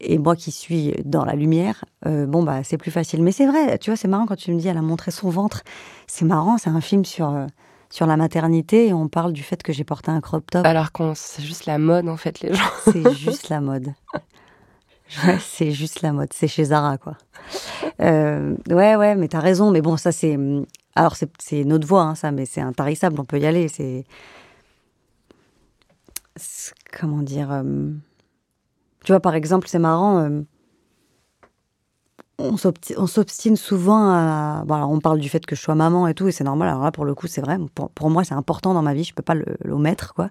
[0.00, 3.22] et moi qui suis dans la lumière, euh, bon bah c'est plus facile.
[3.22, 5.28] Mais c'est vrai, tu vois, c'est marrant quand tu me dis elle a montré son
[5.28, 5.62] ventre.
[6.06, 7.46] C'est marrant, c'est un film sur euh,
[7.90, 10.64] sur la maternité et on parle du fait que j'ai porté un crop top.
[10.64, 12.70] Alors qu'on c'est juste la mode en fait les gens.
[12.84, 13.92] c'est juste la mode.
[15.40, 16.32] c'est juste la mode.
[16.32, 17.16] C'est chez Zara quoi.
[18.00, 19.70] Euh, ouais ouais, mais t'as raison.
[19.70, 20.38] Mais bon ça c'est
[20.94, 23.20] alors c'est notre voix hein, ça, mais c'est intarissable.
[23.20, 23.68] On peut y aller.
[23.68, 24.04] C'est
[26.90, 27.62] comment dire.
[29.04, 30.18] Tu vois, par exemple, c'est marrant.
[30.18, 30.42] Euh,
[32.38, 34.64] on s'obstine souvent à.
[34.66, 36.68] Bon, on parle du fait que je sois maman et tout, et c'est normal.
[36.68, 37.58] Alors là, pour le coup, c'est vrai.
[37.94, 39.04] Pour, moi, c'est important dans ma vie.
[39.04, 39.34] Je peux pas
[39.64, 40.30] l'omettre, quoi.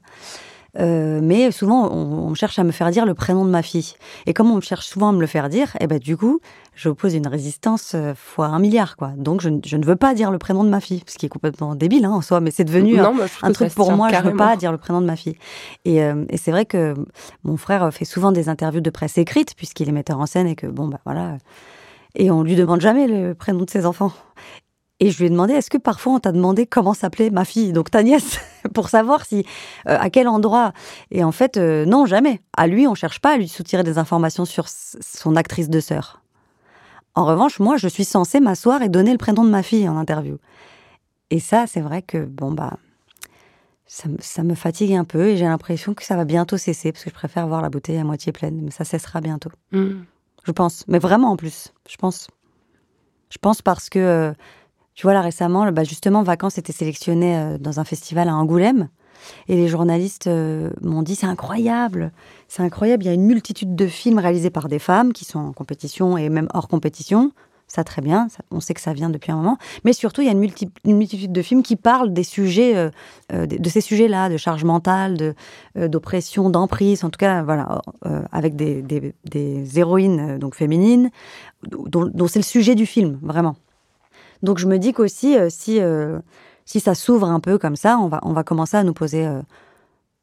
[0.78, 3.94] Euh, mais souvent, on, cherche à me faire dire le prénom de ma fille.
[4.26, 6.40] Et comme on cherche souvent à me le faire dire, eh ben du coup,
[6.76, 9.12] j'oppose une résistance euh, fois un milliard, quoi.
[9.18, 11.76] Donc, je, ne veux pas dire le prénom de ma fille, ce qui est complètement
[11.76, 14.10] débile hein, en soi, mais c'est devenu un, truc pour moi.
[14.10, 15.38] Je ne veux pas dire le prénom de ma fille.
[15.86, 16.94] Et, euh, et c'est vrai que
[17.44, 20.56] mon frère fait souvent des interviews de presse écrites, puisqu'il est metteur en scène et
[20.56, 21.38] que bon, bah voilà.
[22.16, 24.12] Et on lui demande jamais le prénom de ses enfants.
[25.00, 27.72] Et je lui ai demandé, est-ce que parfois on t'a demandé comment s'appelait ma fille,
[27.72, 28.40] donc ta nièce,
[28.74, 29.46] pour savoir si,
[29.88, 30.74] euh, à quel endroit
[31.12, 32.42] Et en fait, euh, non, jamais.
[32.58, 36.22] À lui, on cherche pas à lui soutirer des informations sur son actrice de sœur.
[37.16, 39.98] En revanche, moi, je suis censée m'asseoir et donner le prénom de ma fille en
[39.98, 40.38] interview.
[41.30, 42.78] Et ça, c'est vrai que, bon, bah,
[43.86, 47.10] ça, me fatigue un peu et j'ai l'impression que ça va bientôt cesser parce que
[47.10, 49.50] je préfère voir la bouteille à moitié pleine, mais ça cessera bientôt.
[49.72, 50.02] Mm.
[50.46, 50.86] Je pense.
[50.88, 52.28] Mais vraiment en plus, je pense.
[53.32, 54.34] Je pense parce que euh,
[55.00, 58.90] tu vois, là récemment, bah, justement, Vacances était sélectionné euh, dans un festival à Angoulême.
[59.48, 62.12] Et les journalistes euh, m'ont dit c'est incroyable,
[62.50, 63.04] c'est incroyable.
[63.04, 66.18] Il y a une multitude de films réalisés par des femmes qui sont en compétition
[66.18, 67.32] et même hors compétition.
[67.70, 69.58] Ça très bien, on sait que ça vient depuis un moment.
[69.86, 73.70] Mais surtout, il y a une, multitude de films qui parlent des sujets, euh, de,
[73.70, 75.34] ces sujets-là, de charge mentale,
[75.78, 77.06] d'oppression, d'emprise.
[77.06, 77.82] En tout cas, voilà,
[78.34, 81.10] avec des, des, héroïnes donc féminines,
[81.70, 83.56] dont c'est le sujet du film, vraiment.
[84.44, 86.20] Donc je me dis qu'aussi, euh, si, euh,
[86.66, 89.42] si ça s'ouvre un peu comme ça, on va, commencer à nous poser euh,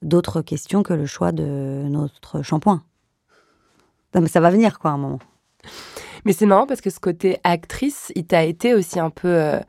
[0.03, 2.83] d'autres questions que le choix de notre shampoing.
[4.27, 5.21] ça va venir, quoi, à un moment.
[6.25, 9.61] Mais c'est marrant parce que ce côté actrice, il t'a été aussi un peu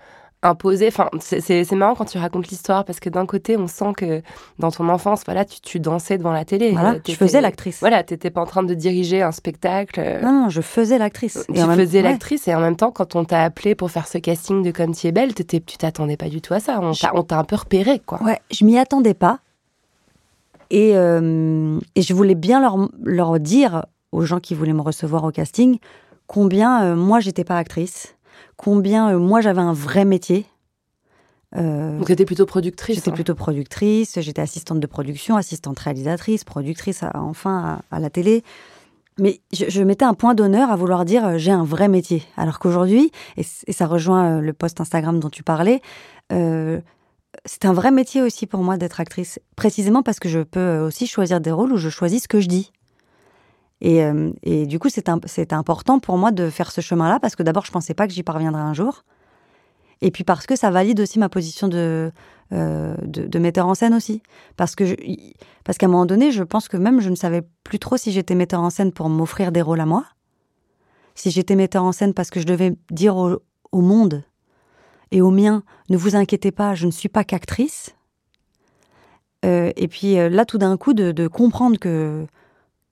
[0.47, 0.87] imposé.
[0.87, 4.21] Enfin, c'est marrant quand tu racontes l'histoire parce que d'un côté, on sent que
[4.59, 6.71] dans ton enfance, voilà, tu, tu dansais devant la télé.
[6.71, 7.79] Voilà, tu faisais l'actrice.
[7.79, 10.19] Voilà, t'étais pas en train de diriger un spectacle.
[10.23, 11.45] Non, non, je faisais l'actrice.
[11.53, 14.63] Tu faisais l'actrice et en même temps, quand on t'a appelé pour faire ce casting
[14.63, 16.79] de Comme tu es belle, tu t'attendais pas du tout à ça.
[17.13, 18.21] On t'a un peu repéré, quoi.
[18.23, 19.39] Ouais, je m'y attendais pas.
[20.69, 25.23] Et, euh, et je voulais bien leur, leur dire aux gens qui voulaient me recevoir
[25.23, 25.79] au casting
[26.27, 28.15] combien euh, moi j'étais pas actrice
[28.57, 30.45] combien euh, moi j'avais un vrai métier.
[31.55, 33.13] Euh, Donc, tu plutôt productrice J'étais hein.
[33.13, 38.43] plutôt productrice, j'étais assistante de production, assistante réalisatrice, productrice enfin à, la télé.
[39.19, 42.23] Mais je, mettais un point d'honneur à vouloir dire euh, j'ai un vrai métier.
[42.35, 45.81] Alors qu'aujourd'hui, et, ça rejoint le post Instagram dont tu parlais,
[46.29, 49.39] c'est un vrai métier aussi pour moi d'être actrice.
[49.55, 52.47] Précisément parce que je peux aussi choisir des rôles où je choisis ce que je
[52.47, 52.71] dis.
[53.85, 57.65] Euh, et, du coup, c'est important pour moi de faire ce chemin-là parce que d'abord,
[57.65, 59.03] je pensais pas que j'y parviendrais un jour.
[60.01, 62.11] Et puis parce que ça valide aussi ma position de,
[62.53, 64.21] euh, de, metteur en scène aussi.
[64.55, 67.97] Parce que qu'à un moment donné, je pense que même je ne savais plus trop
[67.97, 70.05] si j'étais metteur en scène pour m'offrir des rôles à moi,
[71.15, 74.23] si j'étais metteur en scène parce que je devais dire au, monde
[75.09, 77.95] et au mien, ne vous inquiétez pas, je ne suis pas qu'actrice.
[79.45, 82.27] Euh, et puis là, tout d'un coup, de comprendre que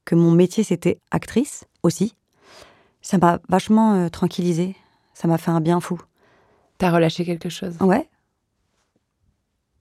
[0.06, 2.16] que mon métier c'était actrice aussi,
[3.06, 4.76] ça m'a vachement euh, tranquillisée.
[5.14, 6.02] Ça m'a fait un bien fou.
[6.80, 7.78] T'as relâché quelque chose?
[7.80, 8.10] Ouais.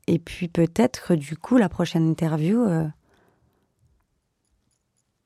[0.07, 2.85] Et puis peut-être du coup la prochaine interview, euh,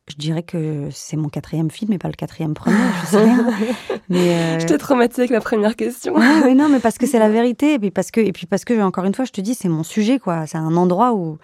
[0.09, 3.47] je dirais que c'est mon quatrième film et pas le quatrième premier, je sais rien.
[4.09, 6.15] mais euh, Je t'ai traumatisée avec la première question.
[6.15, 8.65] ouais, non, mais parce que c'est la vérité et puis parce que et puis parce
[8.65, 10.47] que encore une fois, je te dis, c'est mon sujet quoi.
[10.47, 11.39] C'est un endroit où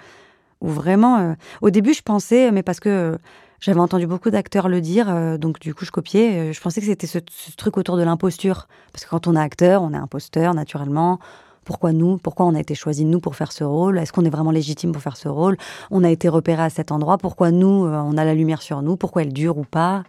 [0.61, 3.19] où vraiment, au début, je pensais, mais parce que
[3.65, 6.51] j'avais entendu beaucoup d'acteurs le dire, euh, donc du coup je copiais.
[6.51, 7.19] Euh, je pensais que c'était ce,
[7.57, 8.69] truc autour de l'imposture.
[8.93, 11.19] Parce que quand on est acteur, on est imposteur naturellement.
[11.65, 12.19] Pourquoi nous?
[12.19, 13.97] Pourquoi on a été choisi nous pour faire ce rôle?
[13.99, 15.57] Est-ce qu'on est vraiment légitime pour faire ce rôle?
[15.91, 17.17] On a été repéré à cet endroit.
[17.17, 18.99] Pourquoi nous, euh, on a la lumière sur nous?
[18.99, 20.03] Pourquoi elle dure ou pas?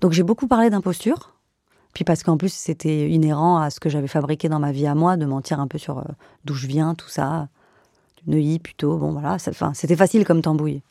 [0.00, 1.34] Donc j'ai beaucoup parlé d'imposture.
[1.94, 4.94] Puis parce qu'en plus c'était inhérent à ce que j'avais fabriqué dans ma vie à
[4.94, 6.04] moi, de mentir un peu sur
[6.44, 7.48] d'où je viens, tout ça.
[8.28, 10.82] Neuilly plutôt, bon voilà, c'était facile comme tambouille.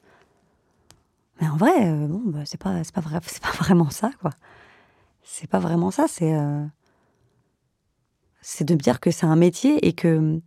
[1.42, 4.12] Mais en vrai, euh, bon, bah, c'est pas, c'est pas vrai, c'est pas vraiment ça,
[4.22, 4.32] quoi.
[5.24, 6.06] C'est pas vraiment ça.
[6.08, 6.64] C'est, euh,
[8.42, 10.40] c'est de me dire que c'est un métier et que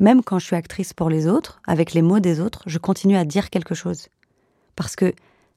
[0.00, 3.16] même quand je suis actrice pour les autres, avec les mots des autres, je continue
[3.16, 4.08] à dire quelque chose.
[4.76, 5.12] Parce que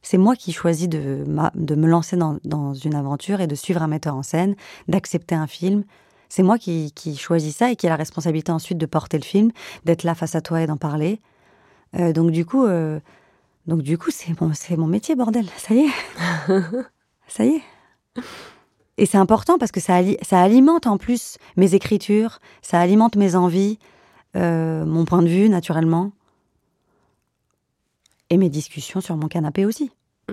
[0.06, 1.24] C'est moi qui choisis de,
[1.56, 4.56] de me lancer dans, dans, une aventure et de suivre un metteur en scène,
[4.90, 5.86] d'accepter un film.
[6.28, 9.24] C'est moi qui, qui, choisis ça et qui a la responsabilité ensuite de porter le
[9.24, 9.52] film,
[9.86, 11.22] d'être là face à toi et d'en parler.
[11.96, 13.00] Euh, donc du coup, euh,
[13.68, 15.46] donc du coup, c'est mon, c'est mon métier, bordel.
[15.58, 15.92] Ça y est,
[17.28, 17.62] ça y est.
[18.98, 23.36] Et c'est important parce que ça, ça alimente en plus mes écritures, ça alimente mes
[23.36, 23.80] envies,
[24.36, 26.12] euh, mon point de vue naturellement,
[28.30, 29.92] et mes discussions sur mon canapé aussi.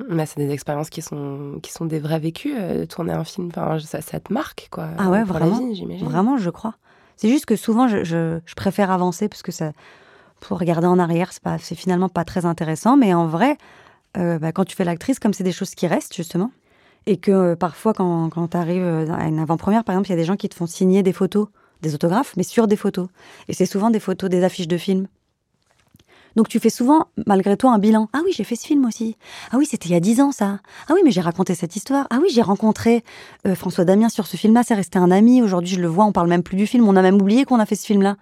[0.08, 3.50] Mais c'est des expériences qui sont, qui sont des vrais vécus, euh, tourner un film,
[3.52, 4.88] ça, ça, te marque, quoi.
[4.98, 5.60] Ah ouais, vraiment,
[6.02, 6.74] vraiment, je crois.
[7.16, 9.72] C'est juste que souvent, je, je, je, préfère avancer parce que ça,
[10.40, 12.96] pour regarder en arrière, c'est, finalement pas très intéressant.
[12.96, 13.56] Mais en vrai,
[14.16, 16.50] euh, bah, quand tu fais l'actrice, comme c'est des choses qui restent, justement,
[17.06, 20.14] et que euh, parfois, quand, quand tu arrives à une avant-première, par exemple, il y
[20.14, 21.48] a des gens qui te font signer des photos,
[21.82, 23.08] des autographes, mais sur des photos.
[23.48, 25.06] Et c'est souvent des photos des affiches de films.
[26.36, 28.08] Donc tu fais souvent, malgré toi, un bilan.
[28.12, 29.16] Ah oui, j'ai fait ce film aussi.
[29.50, 30.60] Ah oui, c'était il y a dix ans, ça.
[30.88, 32.06] Ah oui, mais j'ai raconté cette histoire.
[32.10, 33.04] Ah oui, j'ai rencontré
[33.46, 35.42] euh, François Damien sur ce film-là, c'est resté un ami.
[35.42, 36.88] Aujourd'hui, je le vois, on parle même plus du film.
[36.88, 38.16] On a même oublié qu'on a fait ce film-là.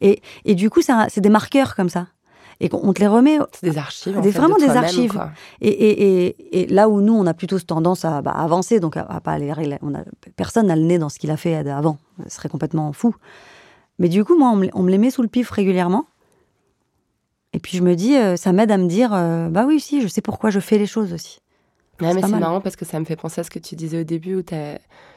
[0.00, 2.08] Et, et du coup, c'est des marqueurs comme ça.
[2.60, 3.38] Et on te les remet.
[3.52, 4.18] C'est des archives.
[4.22, 5.20] C'est vraiment des archives.
[5.60, 9.04] Et, et, et, là où nous, on a plutôt tendance à bah, avancer, donc à,
[9.20, 9.52] pas aller.
[9.82, 10.04] On a,
[10.36, 11.98] personne n'a le nez dans ce qu'il a fait avant.
[12.28, 13.14] Ce serait complètement fou.
[13.98, 16.06] Mais du coup, moi, on me, on me les met sous le pif régulièrement.
[17.52, 20.02] Et puis je me dis, euh, ça m'aide à me dire, euh, bah oui, si,
[20.02, 21.38] je sais pourquoi je fais les choses aussi.
[22.00, 24.00] Ouais, mais c'est marrant parce que ça me fait penser à ce que tu disais
[24.00, 24.54] au début où tu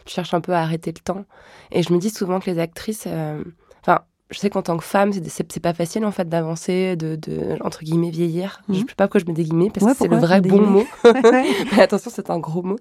[0.05, 1.25] cherches un peu à arrêter le temps.
[1.71, 3.05] Et je me dis souvent que les actrices.
[3.07, 3.43] euh,
[3.81, 7.57] Enfin, je sais qu'en tant que femme, c'est pas facile en fait d'avancer, de, de,
[7.61, 8.61] entre guillemets vieillir.
[8.69, 10.85] Je sais pas pourquoi je mets des guillemets parce que c'est le vrai bon mot.
[11.03, 12.77] mais attention, c'est un gros mot.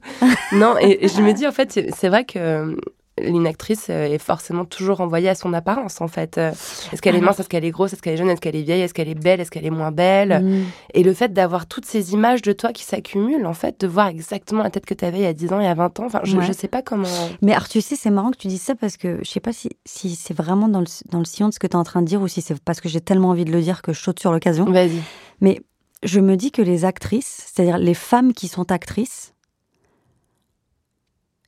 [0.53, 2.77] non, et, et, je me dis en fait, c'est vrai que
[3.23, 6.39] une actrice euh, est forcément toujours envoyée à son apparence, en fait.
[6.39, 6.51] Euh,
[6.93, 8.63] est-ce qu'elle est mince, est-ce qu'elle est grosse, est-ce qu'elle est jeune, est-ce qu'elle est
[8.63, 10.43] vieille, est-ce qu'elle est belle, est-ce qu'elle est moins belle?
[10.43, 10.65] Mm.
[10.95, 14.09] Et le fait d'avoir toutes ces images de toi qui s'accumulent, en fait, de voir
[14.09, 16.01] exactement la tête que tu avais il y a 10 ans, il y a 20
[16.01, 17.09] ans, enfin, je, ne sais pas comment...
[17.43, 19.53] Mais alors, tu sais, c'est marrant que tu dises ça parce que je sais pas
[19.53, 21.85] si, si c'est vraiment dans le, dans le sillon de ce que tu es en
[21.85, 23.93] train de dire ou si c'est parce que j'ai tellement envie de le dire que
[23.93, 24.65] je saute sur l'occasion.
[24.67, 25.01] Vas-y.
[25.41, 25.61] Mais
[26.03, 29.35] je me dis que les actrices, c'est-à-dire les femmes qui sont actrices,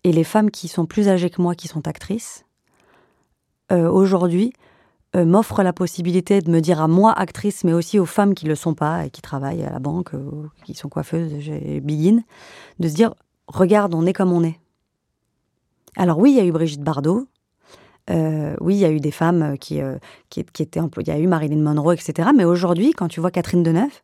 [0.04, 2.44] et les femmes qui sont plus âgées que moi, qui sont actrices,
[3.72, 4.52] euh, aujourd'hui,
[5.16, 8.44] euh, m'offrent la possibilité de me dire à moi, actrice, mais aussi aux femmes qui
[8.44, 11.32] ne le sont pas et qui travaillent à la banque, euh, qui sont coiffeuses,
[11.82, 12.24] biguines,
[12.78, 13.14] de se dire,
[13.46, 14.58] regarde, on est comme on est.
[15.96, 17.26] Alors oui, il y a eu Brigitte Bardot,
[18.10, 19.80] oui, il y a eu des femmes qui,
[20.30, 22.30] qui, étaient employées, il y a eu Marilyn Monroe, etc.
[22.34, 24.00] Mais aujourd'hui, quand tu vois Catherine Deneuve,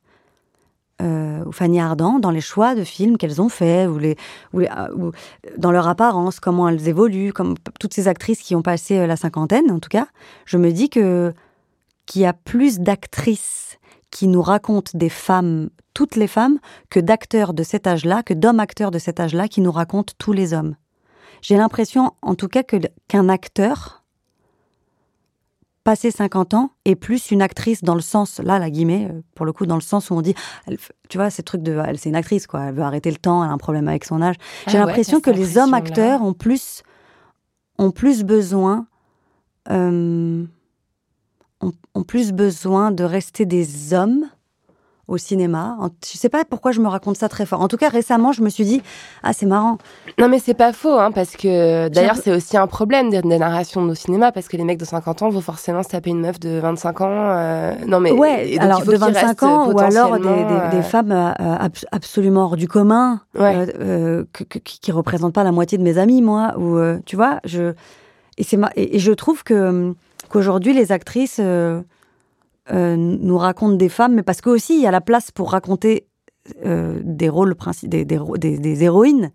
[1.03, 4.17] euh, ou Fanny Ardant dans les choix de films qu'elles ont faits, ou, les,
[4.53, 5.13] ou, ou,
[5.59, 9.17] dans leur apparence, comment elles évoluent, comme toutes ces actrices qui ont passé euh, la
[9.17, 10.07] cinquantaine, en tout cas,
[10.45, 11.33] je me dis que
[12.07, 13.79] qu'il y a plus d'actrices
[14.11, 16.59] qui nous racontent des femmes, toutes les femmes,
[16.91, 20.33] que d'acteurs de cet âge-là, que d'hommes acteurs de cet âge-là qui nous racontent tous
[20.33, 20.77] les hommes.
[21.43, 22.77] J'ai l'impression, en tout cas, que
[23.09, 24.04] qu'un acteur
[25.85, 29.45] passé 50 ans et plus une actrice dans le sens, là, la guillemets, euh, pour
[29.45, 30.35] le coup, dans le sens où on dit,
[31.09, 33.45] tu vois, ces trucs de, elle, c'est une actrice, quoi, elle veut arrêter le temps,
[33.45, 34.37] elle a un problème avec son âge.
[34.67, 36.83] J'ai ah l'impression que les hommes acteurs ont plus,
[37.79, 38.87] ont plus besoin,
[39.71, 40.45] euh,
[41.61, 44.29] ont, plus besoin de rester des hommes
[45.09, 45.77] au cinéma.
[46.05, 47.61] Je sais pas pourquoi je me raconte ça très fort.
[47.61, 48.83] En tout cas, récemment, je me suis dit,
[49.23, 49.79] ah, c'est marrant.
[50.19, 53.83] Non, mais c'est pas faux, hein, parce que d'ailleurs, c'est aussi un problème des, narrations
[53.83, 56.21] de nos cinémas, parce que les mecs de 50 ans vont forcément se taper une
[56.21, 57.09] meuf de 25 ans.
[57.11, 58.13] Euh, non, mais.
[58.13, 62.69] Ouais, alors de 25 ans, ou alors des, des, euh, femmes euh, absolument hors du
[62.69, 67.75] commun, qui, ne représentent pas la moitié de mes amis, moi, ou, tu vois, je.
[68.37, 69.95] Et, c'est et, je trouve que
[70.29, 71.41] qu'aujourd'hui, les actrices.
[72.73, 76.07] Euh, nous raconte des femmes, mais parce qu'aussi il y a la place pour raconter
[76.65, 79.33] euh, des rôles des, des, des, héroïnes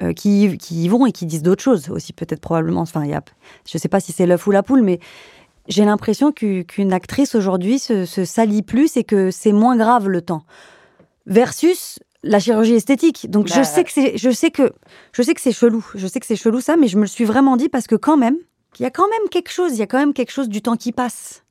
[0.00, 2.80] euh, qui, qui, y vont et qui disent d'autres choses aussi, peut-être probablement.
[2.80, 3.22] Enfin, y a,
[3.68, 5.00] je ne sais pas si c'est l'œuf ou la poule, mais
[5.68, 10.22] j'ai l'impression qu'une actrice aujourd'hui se, se, salit plus et que c'est moins grave le
[10.22, 10.44] temps.
[11.26, 13.30] Versus la chirurgie esthétique.
[13.30, 14.72] Donc je bah, sais que c'est, je sais que,
[15.12, 15.86] je sais que c'est chelou.
[15.94, 17.96] Je sais que c'est chelou ça, mais je me le suis vraiment dit parce que
[17.96, 18.36] quand même,
[18.78, 19.72] il y a quand même quelque chose.
[19.72, 21.44] Il y a quand même quelque chose du temps qui passe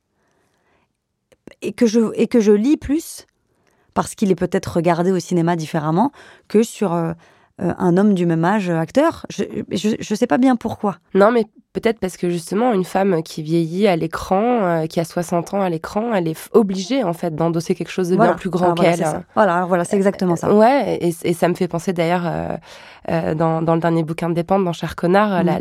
[1.62, 3.26] et que je, et que je lis plus,
[3.94, 6.12] parce qu'il est peut-être regardé au cinéma différemment
[6.48, 7.14] que sur euh,
[7.62, 9.26] euh, un homme du même âge acteur.
[9.30, 10.98] Je ne sais pas bien pourquoi.
[11.14, 15.06] Non, mais Peut-être parce que justement, une femme qui vieillit à l'écran, euh, qui a
[15.06, 18.50] 60 ans à l'écran, elle est obligée en fait d'endosser quelque chose de bien plus
[18.50, 19.06] grand qu'elle.
[19.36, 20.54] Voilà, voilà, c'est exactement ça.
[20.54, 22.58] Ouais, et, ça me fait penser d'ailleurs euh,
[23.10, 25.60] euh, dans, dans, le dernier bouquin de Dépendre, dans Cher Connard, mm.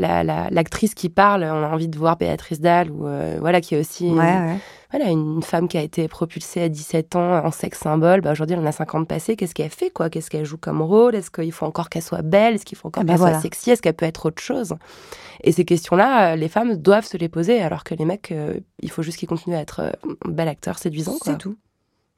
[0.50, 3.06] l'actrice la, qui parle, on a envie de voir Béatrice Dalle, ou
[3.38, 4.12] voilà, qui est aussi
[4.90, 8.54] voilà, une femme qui a été propulsée à 17 ans en sexe symbole, bah aujourd'hui
[8.56, 10.10] elle en a 50 passés, qu'est-ce qu'elle fait quoi?
[10.10, 11.14] Qu'est-ce qu'elle joue comme rôle?
[11.14, 12.54] Est-ce qu'il faut encore qu'elle soit belle?
[12.54, 13.70] Est-ce qu'il faut encore ah, qu'elle soit sexy?
[13.70, 14.74] Est-ce qu'elle peut être autre chose?
[15.42, 18.58] Et ces questions-là, euh, les femmes doivent se les poser, alors que les mecs, euh,
[18.80, 19.92] il faut juste qu'ils continuent à être euh,
[20.26, 21.16] bel acteur séduisant.
[21.22, 21.56] C'est tout.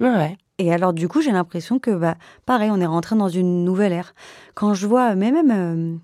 [0.01, 0.37] Ouais.
[0.59, 2.17] Et alors du coup, j'ai l'impression que, bah,
[2.47, 4.15] pareil, on est rentré dans une nouvelle ère.
[4.55, 6.01] Quand je vois, mais même,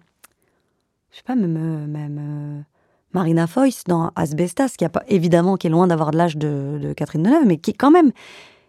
[1.10, 2.64] je sais pas, même, même
[3.12, 6.92] Marina Foïs dans Asbestas, qui a pas, évidemment, qui est loin d'avoir de l'âge de,
[6.96, 8.12] Catherine Deneuve, mais qui quand même,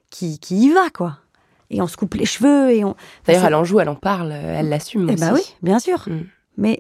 [0.10, 1.18] qui, qui y va, quoi.
[1.70, 2.96] Et on se coupe les cheveux et on.
[3.28, 5.08] D'ailleurs, elle en joue, elle en parle, elle l'assume.
[5.12, 6.04] Eh ben oui, bien sûr.
[6.08, 6.22] Mm.
[6.58, 6.80] Mais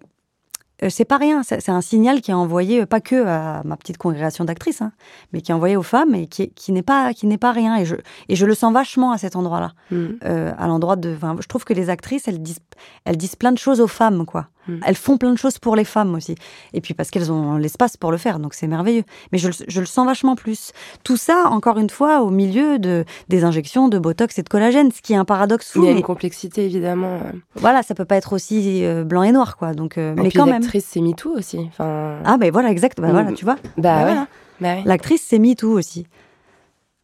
[0.83, 1.43] euh, c'est pas rien.
[1.43, 4.91] C'est un signal qui est envoyé euh, pas que à ma petite congrégation d'actrices, hein,
[5.33, 7.75] mais qui est envoyé aux femmes et qui, qui n'est pas qui n'est pas rien.
[7.77, 7.95] Et je
[8.29, 10.05] et je le sens vachement à cet endroit-là, mm.
[10.25, 11.15] euh, à l'endroit de.
[11.39, 12.59] je trouve que les actrices, elles disent
[13.05, 14.47] elles disent plein de choses aux femmes, quoi.
[14.69, 14.79] Mm.
[14.85, 16.35] Elles font plein de choses pour les femmes aussi.
[16.73, 19.03] Et puis parce qu'elles ont l'espace pour le faire, donc c'est merveilleux.
[19.31, 20.71] Mais je, je, le sens vachement plus.
[21.03, 24.91] Tout ça, encore une fois, au milieu de des injections de botox et de collagène,
[24.91, 25.83] ce qui est un paradoxe fou.
[25.83, 27.19] Il y a une complexité évidemment.
[27.55, 29.73] Voilà, ça peut pas être aussi blanc et noir, quoi.
[29.73, 31.59] Donc, mais quand même l'actrice c'est MeToo aussi.
[31.67, 32.17] Enfin...
[32.25, 32.99] Ah ben voilà, exact.
[32.99, 33.35] Bah, voilà, mm.
[33.35, 33.57] tu vois.
[33.77, 34.27] Bah, bah,
[34.61, 36.05] bah L'actrice c'est MeToo aussi.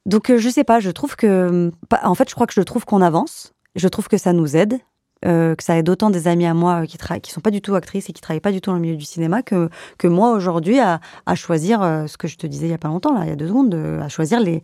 [0.05, 1.71] Donc euh, je sais pas, je trouve que...
[2.03, 3.53] En fait, je crois que je trouve qu'on avance.
[3.75, 4.79] Je trouve que ça nous aide.
[5.25, 7.51] Euh, que ça aide autant des amis à moi euh, qui ne qui sont pas
[7.51, 9.69] du tout actrices et qui travaillent pas du tout dans le milieu du cinéma que,
[9.97, 12.89] que moi aujourd'hui à, à, choisir ce que je te disais il y a pas
[12.89, 14.61] longtemps là il y a deux secondes à choisir les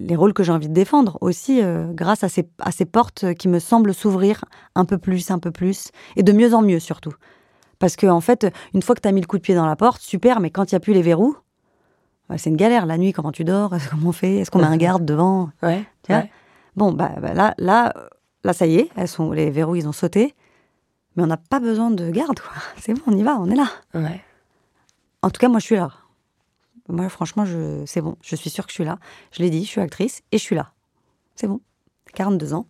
[0.00, 1.60] les rôles que j'ai envie de défendre aussi
[1.92, 5.50] grâce à ces, à ces portes qui me semblent s'ouvrir un peu plus un peu
[5.50, 7.14] plus et de mieux en mieux surtout.
[7.78, 9.66] Parce que, en fait, une fois que tu as mis le coup de pied dans
[9.66, 11.36] la porte, super, mais quand il n'y a plus les verrous,
[12.28, 12.86] bah, c'est une galère.
[12.86, 13.74] La nuit, comment tu dors?
[13.90, 14.36] Comment on fait?
[14.36, 15.50] Est-ce qu'on met un garde devant?
[15.62, 15.84] Ouais.
[16.76, 17.92] Bon, bah, bah, là, là,
[18.44, 20.34] là, ça y est, elles sont, les verrous, ils ont sauté.
[21.16, 22.52] Mais on n'a pas besoin de garde, quoi.
[22.80, 23.68] C'est bon, on y va, on est là.
[23.94, 24.22] Ouais.
[25.22, 25.90] En tout cas, moi, je suis là.
[26.88, 28.16] Moi, franchement, je, c'est bon.
[28.20, 28.98] Je suis sûre que je suis là.
[29.32, 30.72] Je l'ai dit, je suis actrice et je suis là.
[31.34, 31.60] C'est bon.
[32.14, 32.66] 42 ans.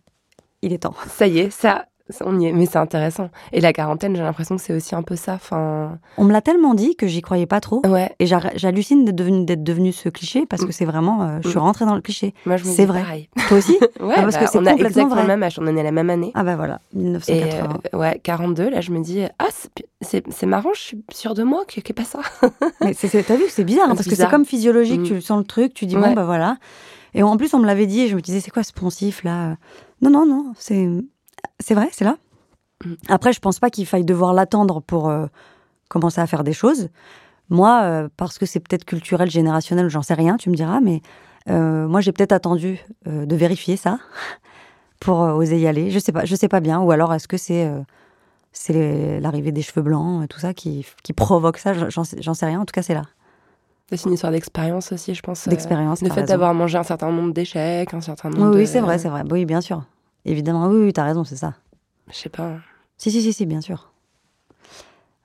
[0.61, 0.95] Il est temps.
[1.09, 1.87] Ça y est, ça,
[2.23, 3.29] on y est, mais c'est intéressant.
[3.51, 5.33] Et la quarantaine, j'ai l'impression que c'est aussi un peu ça.
[5.33, 7.81] Enfin, on me l'a tellement dit que j'y croyais pas trop.
[7.85, 8.13] Ouais.
[8.19, 10.73] Et j'hallucine d'être devenu, devenu ce cliché parce que mm.
[10.73, 11.61] c'est vraiment, euh, je suis mm.
[11.61, 12.33] rentrée dans le cliché.
[12.45, 13.01] Moi, je me c'est vrai.
[13.01, 13.29] Pareil.
[13.47, 14.13] Toi aussi Ouais.
[14.17, 15.57] Ah, parce que bah, c'est on a exactement le même âge.
[15.59, 16.31] On est la même année.
[16.35, 17.79] Ah bah voilà, 1980.
[17.91, 18.69] Et, euh, ouais, 42.
[18.69, 19.47] Là, je me dis, ah,
[20.01, 20.71] c'est marrant.
[20.75, 22.19] Je suis sûre de moi qu'il n'y pas ça.
[22.81, 25.01] mais t'as vu, c'est bizarre hein, parce que c'est comme physiologique.
[25.01, 25.05] Mm.
[25.05, 26.57] Tu sens le truc, tu dis bon bah voilà.
[27.15, 29.23] Et en plus, on me l'avait dit et je me disais, c'est quoi ce poncif
[29.23, 29.55] là?
[30.01, 30.87] Non, non, non, c'est
[31.59, 32.17] c'est vrai, c'est là.
[33.07, 35.27] Après, je pense pas qu'il faille devoir l'attendre pour euh,
[35.87, 36.89] commencer à faire des choses.
[37.49, 41.01] Moi, euh, parce que c'est peut-être culturel, générationnel, j'en sais rien, tu me diras, mais
[41.49, 43.99] euh, moi, j'ai peut-être attendu de vérifier ça
[44.99, 45.91] pour oser y aller.
[45.91, 46.79] Je sais pas, je sais pas bien.
[46.81, 47.71] Ou alors, est-ce que c'est
[48.51, 51.73] c'est l'arrivée des cheveux blancs et tout ça qui, qui provoque ça?
[51.89, 52.61] J'en sais, sais, rien.
[52.61, 53.03] En tout cas, c'est là.
[53.89, 55.47] C'est une histoire d'expérience aussi, je pense.
[55.47, 56.01] D'expérience.
[56.01, 58.51] le fait d'avoir mangé un certain nombre d'échecs, un certain nombre.
[58.51, 59.21] Oui, oui c'est vrai, c'est vrai.
[59.29, 59.83] Oui, bien sûr.
[60.25, 61.53] Évidemment, oui, oui, t'as raison, c'est ça.
[62.09, 62.57] Je sais pas.
[62.97, 63.91] Si, si, si, si, bien sûr.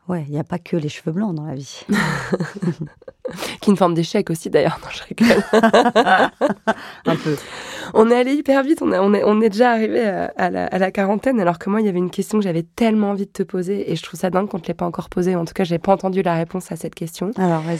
[0.09, 1.87] Ouais, il n'y a pas que les cheveux blancs dans la vie.
[1.87, 1.93] qui
[3.71, 4.81] est une forme d'échec aussi, d'ailleurs.
[4.83, 5.45] Non, je rigole.
[7.07, 7.37] Un peu.
[7.95, 8.83] On est allé hyper vite.
[8.83, 11.89] On, on, est, on est déjà arrivé à, la, quarantaine, alors que moi, il y
[11.89, 14.49] avait une question que j'avais tellement envie de te poser, et je trouve ça dingue
[14.49, 15.37] qu'on ne te l'ait pas encore posée.
[15.37, 17.31] En tout cas, je n'ai pas entendu la réponse à cette question.
[17.37, 17.79] Alors, vas-y.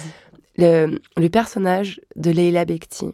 [0.57, 3.13] Le, le, personnage de Leila Bekti.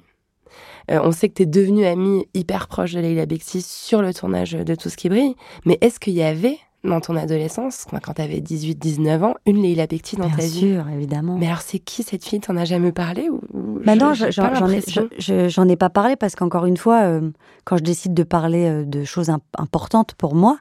[0.91, 4.15] Euh, on sait que tu es devenue amie hyper proche de Leila Bekti sur le
[4.15, 5.35] tournage de Tout ce qui brille,
[5.65, 9.87] mais est-ce qu'il y avait dans ton adolescence, quand tu avais 18-19 ans, une Leila
[9.87, 10.67] Bekti dans ta vie.
[10.67, 11.37] Bien sûr, évidemment.
[11.39, 12.41] Mais alors, c'est qui cette fille?
[12.41, 13.41] T'en as jamais parlé ou,
[13.85, 17.31] bah non, j'en ai, pas parlé parce qu'encore une fois, euh,
[17.65, 20.59] quand je décide de parler euh, de choses importantes pour moi,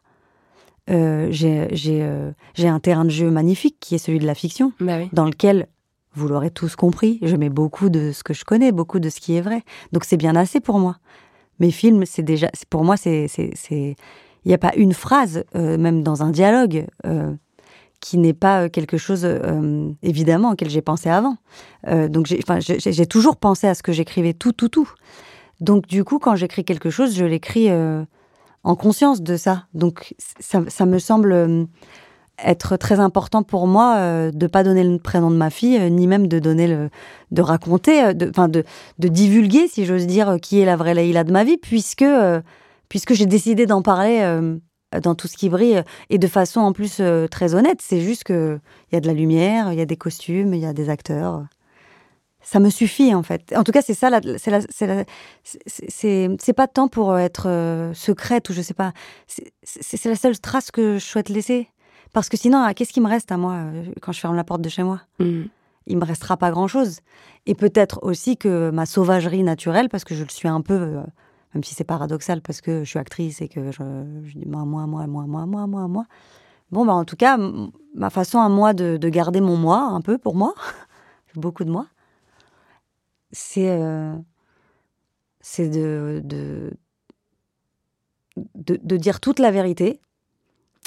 [0.89, 5.25] euh, j'ai un terrain de jeu magnifique qui est celui de la fiction, bah dans
[5.25, 5.67] lequel,
[6.15, 9.19] vous l'aurez tous compris, je mets beaucoup de ce que je connais, beaucoup de ce
[9.19, 9.63] qui est vrai.
[9.91, 10.97] Donc c'est bien assez pour moi.
[11.59, 13.27] Mes films, c'est déjà, pour moi, c'est
[14.45, 17.33] il n'y a pas une phrase, euh, même dans un dialogue, euh,
[17.99, 19.27] qui n'est pas euh, quelque chose,
[20.03, 21.37] évidemment, auquel j'ai pensé avant.
[22.09, 24.89] donc j'ai toujours pensé à ce que j'écrivais, tout, tout, tout.
[25.59, 27.69] Donc du coup, quand j'écris quelque chose, je l'écris
[28.63, 29.65] en conscience de ça.
[29.73, 31.67] Donc ça, me semble
[32.43, 36.27] être très important pour moi de pas donner le prénom de ma fille, ni même
[36.27, 36.89] de donner le,
[37.31, 38.63] de raconter, de, enfin de,
[38.99, 42.05] de divulguer, si j'ose dire, qui est la vraie Leïla de ma vie, puisque
[42.89, 44.57] puisque j'ai décidé d'en parler euh,
[45.01, 47.79] dans tout ce qui brille et de façon en plus très honnête.
[47.81, 48.59] C'est juste que
[48.91, 50.89] il y a de la lumière, il y a des costumes, il y a des
[50.89, 51.45] acteurs.
[52.41, 53.53] Ça me suffit en fait.
[53.55, 54.11] En tout cas, c'est ça.
[55.43, 58.93] C'est pas tant pour être secrète ou je sais pas.
[59.63, 61.69] C'est la seule trace que je souhaite laisser.
[62.15, 63.65] Parce que sinon, qu'est-ce qui me reste à moi
[64.01, 65.01] quand je ferme la porte de chez moi?
[65.19, 65.43] Mmh.
[65.87, 67.01] Il me restera pas grand-chose.
[67.45, 70.97] Et peut-être aussi que ma sauvagerie naturelle, parce que je le suis un peu
[71.55, 74.85] même si c'est paradoxal parce que je suis actrice et que je, dis moi, moi,
[74.85, 76.05] moi, moi, moi, moi, moi, moi.
[76.71, 77.37] Bon, bah, en tout cas,
[77.95, 80.53] ma façon à moi de, garder mon moi, un peu pour moi,
[81.35, 81.87] beaucoup de moi,
[83.31, 84.15] c'est euh,
[85.39, 86.71] c'est de, de,
[88.55, 90.01] de, dire toute la vérité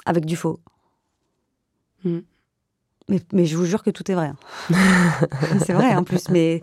[0.04, 0.60] avec du faux.
[2.04, 2.18] Mm.
[3.08, 4.32] Mais, mais, je vous jure que tout est vrai.
[4.70, 4.76] Hein.
[5.64, 6.62] c'est vrai en plus, mais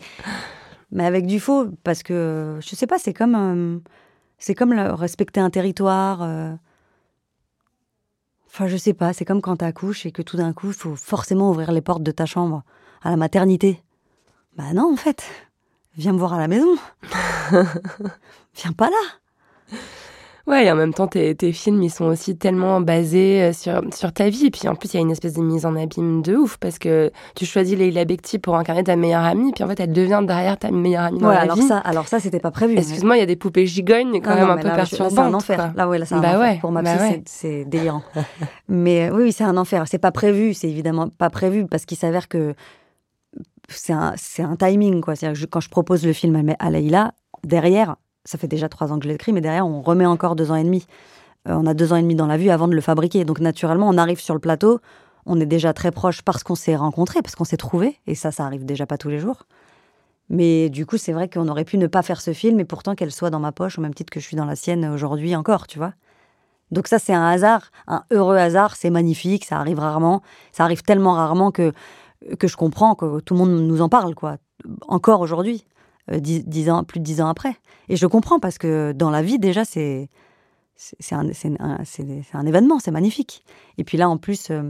[0.91, 3.79] mais avec du faux, parce que je sais pas, c'est comme euh,
[4.37, 6.21] c'est comme respecter un territoire.
[6.21, 6.53] Euh.
[8.47, 10.95] Enfin, je sais pas, c'est comme quand t'accouches et que tout d'un coup, il faut
[10.95, 12.63] forcément ouvrir les portes de ta chambre
[13.01, 13.81] à la maternité.
[14.55, 15.23] Bah non, en fait,
[15.97, 16.77] viens me voir à la maison.
[18.55, 19.77] viens pas là.
[20.47, 23.81] Ouais, et en même temps, tes, tes, films, ils sont aussi tellement basés euh, sur,
[23.93, 24.45] sur ta vie.
[24.45, 26.57] Et puis en plus, il y a une espèce de mise en abîme de ouf
[26.57, 29.53] parce que tu choisis Leila Bekti pour incarner ta meilleure amie.
[29.53, 31.63] Puis en fait, elle devient derrière ta meilleure amie dans la alors vie.
[31.63, 32.77] Ça, alors ça, c'était pas prévu.
[32.77, 35.11] Excuse-moi, il y a des poupées gigognes quand même un peu perturbantes.
[35.13, 35.73] C'est un enfer.
[35.75, 36.59] Là, ouais, là, c'est un bah enfer.
[36.59, 36.91] pour ma bah
[37.25, 38.03] c'est délirant.
[38.69, 39.85] Mais oui, oui, c'est un enfer.
[39.87, 40.53] C'est pas prévu.
[40.53, 42.53] C'est évidemment pas prévu parce qu'il s'avère que
[43.67, 45.15] c'est un, un timing, quoi.
[45.15, 49.05] Que quand je propose le film à Leila, derrière, ça fait déjà trois ans que
[49.05, 50.85] je l'écris, mais derrière, on remet encore deux ans et demi.
[51.47, 53.23] Euh, on a deux ans et demi dans la vue avant de le fabriquer.
[53.23, 54.79] Donc, naturellement, on arrive sur le plateau,
[55.25, 57.99] on est déjà très proche parce qu'on s'est rencontrés, parce qu'on s'est trouvés.
[58.07, 59.43] Et ça, ça arrive déjà pas tous les jours.
[60.29, 62.95] Mais du coup, c'est vrai qu'on aurait pu ne pas faire ce film, et pourtant
[62.95, 65.35] qu'elle soit dans ma poche, au même titre que je suis dans la sienne aujourd'hui
[65.35, 65.93] encore, tu vois.
[66.71, 70.23] Donc ça, c'est un hasard, un heureux hasard, c'est magnifique, ça arrive rarement.
[70.51, 71.73] Ça arrive tellement rarement que,
[72.39, 74.37] que je comprends que tout le monde nous en parle, quoi.
[74.87, 75.65] Encore aujourd'hui.
[76.11, 77.55] Euh, dix, ans, plus de dix ans après.
[77.89, 80.09] Et je comprends parce que dans la vie, déjà, c'est
[80.77, 81.25] c'est un,
[81.59, 81.77] un,
[82.33, 83.45] un, événement, c'est magnifique.
[83.77, 84.69] Et puis là, en plus, euh,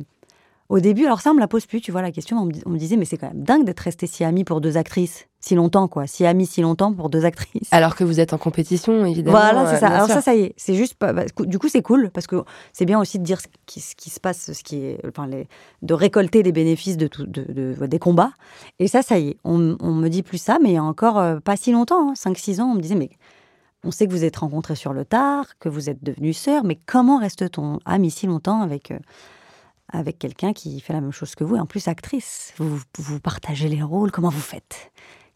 [0.70, 2.78] au début, alors ça, on me la pose plus, tu vois, la question, on me,
[2.78, 5.88] disait, mais c'est quand même dingue d'être resté si amis pour deux actrices, si longtemps,
[5.88, 7.68] quoi, si amis si longtemps pour deux actrices.
[7.72, 9.38] Alors que vous êtes en compétition, évidemment.
[9.38, 9.90] Voilà, c'est ça.
[9.90, 12.44] Alors ça, ça y est, c'est juste, bah, du coup, c'est cool, parce que
[12.74, 15.28] c'est bien aussi de dire ce qui, ce qui, se passe, ce qui est, enfin,
[15.28, 15.48] les,
[15.84, 18.32] de récolter les bénéfices de, tout, de, des combats.
[18.80, 20.84] Et ça, ça y est, on, on me dit plus ça, mais il y a
[20.84, 23.12] encore euh, pas si longtemps, 5-6 hein, ans, on me disait, mais
[23.84, 26.80] on sait que vous êtes rencontrés sur le tard, que vous êtes devenus sœurs, mais
[26.88, 28.90] comment reste-t-on amis si longtemps avec...
[28.90, 28.98] Euh,
[29.92, 32.54] avec quelqu'un qui fait la même chose que vous, et en plus actrice.
[32.58, 34.92] Vous, vous partagez les rôles, comment vous faites?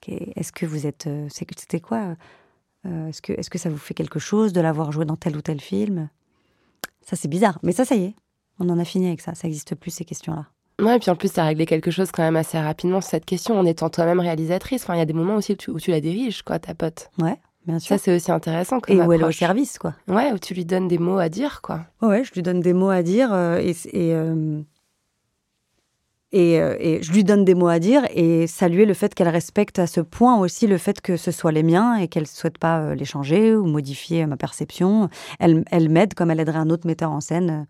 [0.08, 1.08] Est-ce que vous êtes...
[1.08, 2.16] Euh, c'était quoi
[2.86, 5.38] euh, Est-ce que, est que ça vous fait quelque chose de l'avoir joué dans tel
[5.38, 6.10] ou tel film?
[7.02, 7.60] Ça, c'est bizarre.
[7.64, 8.16] Mais ça, ça y est.
[8.60, 9.36] On en a fini avec ça.
[9.36, 10.48] Ça n'existe plus, ces questions-là.
[10.84, 13.26] Ouais, et puis en plus, tu as réglé quelque chose quand même assez rapidement, cette
[13.26, 14.84] question, en étant toi-même réalisatrice.
[14.84, 16.74] Enfin, il y a des moments aussi où tu, où tu la diriges, quoi, ta
[16.74, 17.10] pote.
[17.22, 17.38] Ouais.
[17.80, 18.80] Ça, c'est aussi intéressant.
[18.80, 19.94] Comme et où elle est au service, quoi.
[20.08, 21.82] Ouais, où tu lui donnes des mots à dire, quoi.
[22.02, 24.62] Ouais, je lui donne des mots à dire euh, et, et, euh,
[26.34, 29.78] euh, et, je lui donne des mots à dire et saluer le fait qu'elle respecte
[29.78, 32.58] à ce point aussi le fait que ce soit les miens et qu'elle ne souhaite
[32.58, 35.10] pas les changer ou modifier ma perception.
[35.40, 37.68] Elle, elle m'aide comme elle aiderait un autre metteur en scène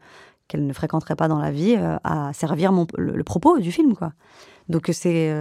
[0.47, 4.14] qu'elle ne fréquenterait pas dans la vie à servir mon, le, propos du film, quoi.
[4.68, 5.32] Donc c'est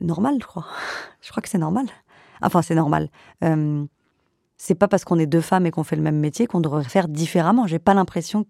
[0.00, 0.66] normal, je crois.
[1.20, 1.86] je crois que c'est normal.
[2.42, 3.08] Enfin, c'est normal.
[3.44, 3.84] Euh,
[4.56, 6.84] c'est pas parce qu'on est deux femmes et qu'on fait le même métier qu'on devrait
[6.84, 7.66] faire différemment.
[7.66, 8.46] J'ai pas l'impression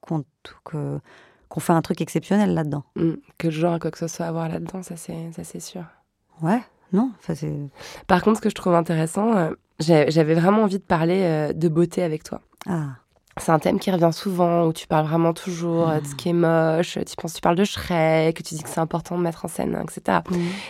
[0.00, 0.24] qu'on
[0.62, 2.84] qu'on fait un truc exceptionnel là-dedans.
[2.96, 3.14] Mm.
[3.36, 5.60] que le genre a quoi que ce soit à voir là-dedans, ça c'est ça c'est
[5.60, 5.84] sûr.
[6.42, 6.62] Ouais,
[6.92, 7.52] non, ça c'est.
[8.06, 9.50] Par contre, ce que je trouve intéressant, euh,
[9.80, 12.40] j'avais vraiment envie de parler euh, de beauté avec toi.
[12.66, 12.96] Ah
[13.38, 16.28] c'est un thème qui revient souvent, où tu parles vraiment toujours euh, de ce qui
[16.28, 19.44] est moche, tu penses, tu parles de Shrek, tu dis que c'est important de mettre
[19.44, 20.18] en scène, etc.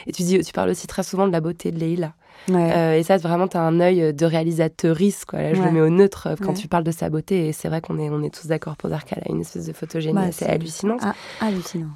[0.07, 2.13] Et tu dis, tu parles aussi très souvent de la beauté de Leila.
[2.49, 5.41] Euh, et ça, vraiment, tu as un œil de réalisatrice, quoi.
[5.41, 7.49] Là, je le mets au neutre euh, quand tu parles de sa beauté.
[7.49, 9.67] Et c'est vrai qu'on est, on est tous d'accord pour dire qu'elle a une espèce
[9.67, 11.01] de photogénie bah, assez hallucinante.
[11.03, 11.91] Ah, hallucinant.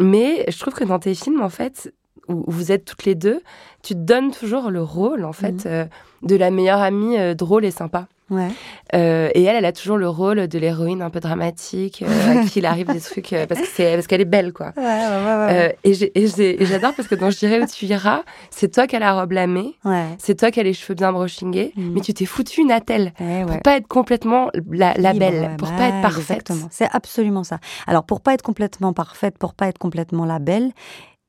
[0.00, 1.92] mais je trouve que dans tes films, en fait,
[2.28, 3.42] où vous êtes toutes les deux,
[3.82, 5.88] tu te donnes toujours le rôle, en fait, mhm.
[6.22, 8.08] de la meilleure amie drôle et sympa.
[8.28, 8.48] Ouais.
[8.94, 12.44] Euh, et elle, elle a toujours le rôle de l'héroïne un peu dramatique, euh, à
[12.44, 14.72] qui il arrive des trucs euh, parce que c'est parce qu'elle est belle, quoi.
[14.76, 18.86] Ouais, ouais, ouais, et j'adore parce que dans Je dirais où tu iras, c'est toi
[18.86, 19.74] qui as la robe lamée,
[20.18, 21.92] c'est toi qui as les cheveux bien brushingés, mm.
[21.92, 25.70] mais tu t'es foutu une attelle eh pour pas être complètement la, la belle, pour
[25.72, 26.52] pas être parfaite.
[26.70, 27.58] C'est absolument ça.
[27.86, 30.72] Alors pour pas être complètement parfaite, pour pas être complètement la belle.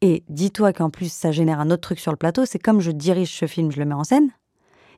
[0.02, 2.46] Et dis-toi qu'en plus, ça génère un autre truc sur le plateau.
[2.46, 4.30] C'est comme je dirige ce film, je le mets en scène.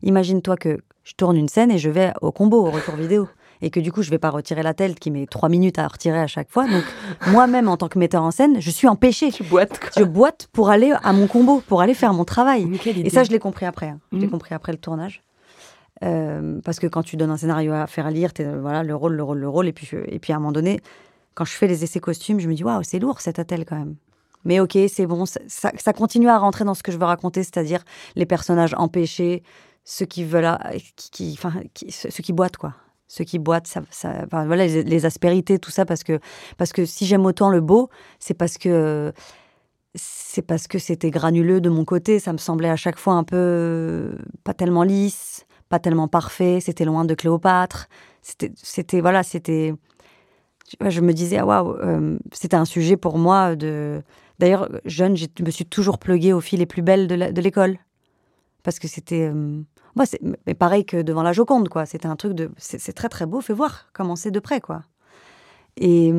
[0.03, 3.27] Imagine-toi que je tourne une scène et je vais au combo, au retour vidéo.
[3.61, 5.87] Et que du coup, je vais pas retirer la telle qui met trois minutes à
[5.87, 6.65] retirer à chaque fois.
[6.65, 6.83] Donc,
[7.27, 9.31] moi-même, en tant que metteur en scène, je suis empêchée.
[9.33, 9.89] Tu boites, quoi.
[9.97, 12.71] Je boite pour aller à mon combo, pour aller faire mon travail.
[13.03, 13.87] Et ça, je l'ai compris après.
[13.89, 13.99] hein.
[14.13, 14.31] Je l'ai Mhm.
[14.31, 15.21] compris après le tournage.
[16.03, 19.15] Euh, parce que quand tu donnes un scénario à faire lire, euh, voilà, le rôle,
[19.15, 19.67] le rôle, le rôle.
[19.67, 20.79] Et puis, je- et puis à un moment donné,
[21.35, 23.77] quand je fais les essais costumes, je me dis, waouh, c'est lourd cet attel quand
[23.77, 23.95] même.
[24.45, 27.83] Mais ok, c'est bon, ça continue à rentrer dans ce que je veux raconter, c'est-à-dire
[28.15, 29.43] les personnages empêchés,
[29.89, 30.59] ceux qui veulent, à-
[30.95, 32.75] qui, qui- enfin, qui- ceux qui boitent, quoi.
[33.07, 36.19] Ceux qui boitent, ça, ça- enfin, voilà, les, aspérités, tout ça, parce que,
[36.57, 39.11] parce que si j'aime autant le beau, c'est parce que
[39.95, 42.19] c'est parce que c'était granuleux de mon côté.
[42.19, 46.59] Ça me semblait à chaque fois un peu euh, pas tellement lisse, pas tellement parfait.
[46.61, 47.87] C'était loin de Cléopâtre.
[48.21, 49.73] C'était, c'était voilà, c'était.
[50.87, 54.03] Je me disais, waouh, euh, c'était un sujet pour moi de.
[54.37, 57.79] D'ailleurs, jeune, je me suis toujours pluguée aux filles les plus belles de, de l'école.
[58.61, 59.31] Parce que c'était.
[59.33, 59.63] euh,
[59.95, 60.19] moi, c'est
[60.55, 61.85] pareil que devant la Joconde, quoi.
[61.85, 62.51] C'était un truc de.
[62.57, 63.41] C'est, très, très beau.
[63.41, 64.83] Fais voir comment c'est de près, quoi.
[65.77, 66.13] Et.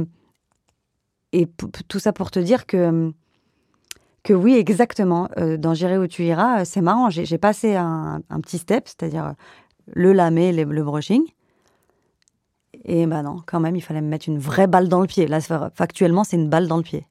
[1.33, 1.47] Et
[1.87, 3.13] tout ça pour te dire que
[4.23, 5.29] que oui, exactement.
[5.39, 7.11] Euh, dans J'irai où tu iras, euh, c'est marrant.
[7.11, 9.33] J'ai passé un, un petit step, c'est-à-dire euh,
[9.87, 11.23] le lamé, le, le brushing.
[12.85, 15.27] Et ben non, quand même, il fallait me mettre une vraie balle dans le pied.
[15.27, 15.41] Là,
[15.75, 17.07] factuellement, c'est une balle dans le pied.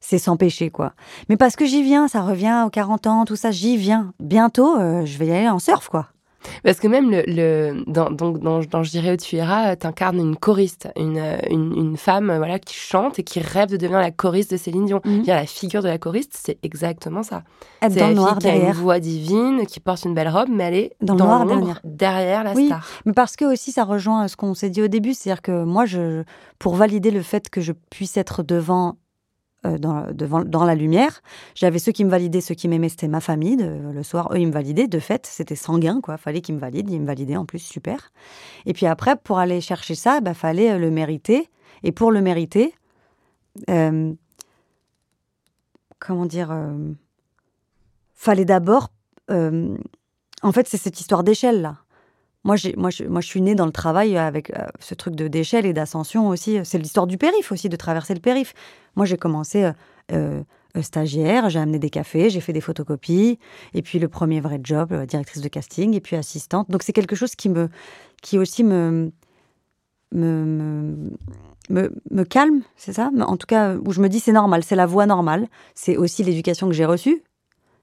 [0.00, 0.92] C'est péché, quoi.
[1.28, 4.12] Mais parce que j'y viens, ça revient aux 40 ans, tout ça, j'y viens.
[4.20, 6.06] Bientôt, euh, je vais y aller en surf, quoi.
[6.62, 10.36] Parce que même le, le dans, dans, dans Je dirais où tu iras, t'incarnes une
[10.36, 13.98] choriste, une, euh, une, une femme euh, voilà qui chante et qui rêve de devenir
[13.98, 15.00] la choriste de Céline Dion.
[15.04, 15.24] Mhm.
[15.26, 17.42] La figure de la choriste, c'est exactement ça.
[17.82, 18.74] C'est dans la le fille noir qui a une derrière.
[18.76, 21.80] voix divine, qui porte une belle robe, mais elle est Dans le noir derrière.
[21.82, 22.66] derrière la Oui.
[22.66, 22.86] star.
[23.04, 25.64] Mais parce que aussi, ça rejoint euh, ce qu'on s'est dit au début, c'est-à-dire que
[25.64, 26.22] moi, je,
[26.60, 28.92] pour valider le fait que je puisse être devant, euh,
[29.64, 31.20] dans, devant, dans la lumière,
[31.54, 33.56] j'avais ceux qui me validaient, ceux qui m'aimaient, c'était ma famille.
[33.56, 34.86] de- le soir, eux, ils me validaient.
[34.86, 36.16] De fait, c'était sanguin, quoi.
[36.16, 36.90] Fallait qu'ils me valident.
[36.90, 38.12] Ils me validaient en plus, super.
[38.66, 41.48] Et puis après, pour aller chercher ça, bah, fallait euh, le mériter.
[41.82, 42.72] Et pour le mériter,
[43.70, 44.12] euh,
[45.98, 46.92] comment dire, euh,
[48.14, 48.90] fallait d'abord.
[49.30, 49.76] euh,
[50.42, 51.78] en fait, c'est cette histoire d'échelle là.
[52.44, 55.28] Moi, moi, je, moi, je suis née dans le travail avec euh, ce truc de
[55.28, 56.58] d'échelle et d'ascension aussi.
[56.64, 58.54] C'est l'histoire du périph aussi, de traverser le périph.
[58.96, 59.72] Moi, j'ai commencé euh,
[60.76, 63.38] euh, stagiaire, j'ai amené des cafés, j'ai fait des photocopies,
[63.74, 66.70] et puis le premier vrai job, directrice de casting, et puis assistante.
[66.70, 67.68] Donc c'est quelque chose qui me,
[68.22, 69.10] qui aussi me,
[70.12, 71.10] me,
[71.70, 73.10] me, me calme, c'est ça?
[73.20, 75.48] En tout cas, où je me dis c'est normal, c'est la voie normale.
[75.74, 77.22] C'est aussi l'éducation que j'ai reçue.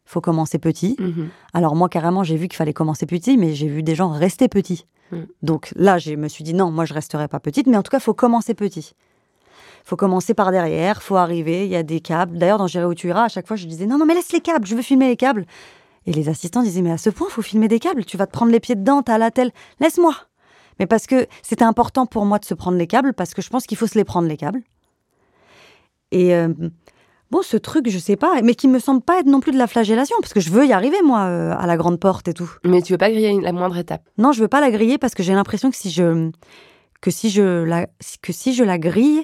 [0.06, 0.96] Il faut commencer petit.
[1.00, 1.30] Mhm.
[1.54, 4.48] Alors moi, carrément, j'ai vu qu'il fallait commencer petit, mais j'ai vu des gens rester
[4.48, 4.86] petits.
[5.12, 5.18] Mm.
[5.42, 7.90] Donc là, je me suis dit non, moi, je resterai pas petite, mais en tout
[7.90, 8.94] cas, il faut commencer petit.
[9.86, 12.38] Il faut commencer par derrière, faut arriver, il y a des câbles.
[12.38, 14.32] D'ailleurs, dans J'irai où tu iras, à chaque fois, je disais non, non, mais laisse
[14.32, 15.46] les câbles, je veux filmer les câbles.
[16.08, 18.28] Et les assistants disaient mais à ce point, il faut filmer des câbles, tu vas
[18.28, 20.16] te prendre les pieds dedans, t'as la telle, laisse-moi.
[20.80, 23.50] Mais parce que c'était important pour moi de se prendre les câbles, parce que je
[23.50, 24.62] pense qu'il faut se les prendre les câbles.
[26.12, 26.50] Et euh,
[27.32, 29.58] bon, ce truc, je sais pas, mais qui me semble pas être non plus de
[29.58, 32.34] la flagellation, parce que je veux y arriver, moi, euh, à la grande porte et
[32.34, 32.50] tout.
[32.64, 34.02] Mais tu veux pas griller la moindre étape.
[34.18, 36.32] Non, je veux pas la griller parce que j'ai l'impression que si je
[37.02, 37.88] que si je la
[38.22, 39.24] que si je la grille,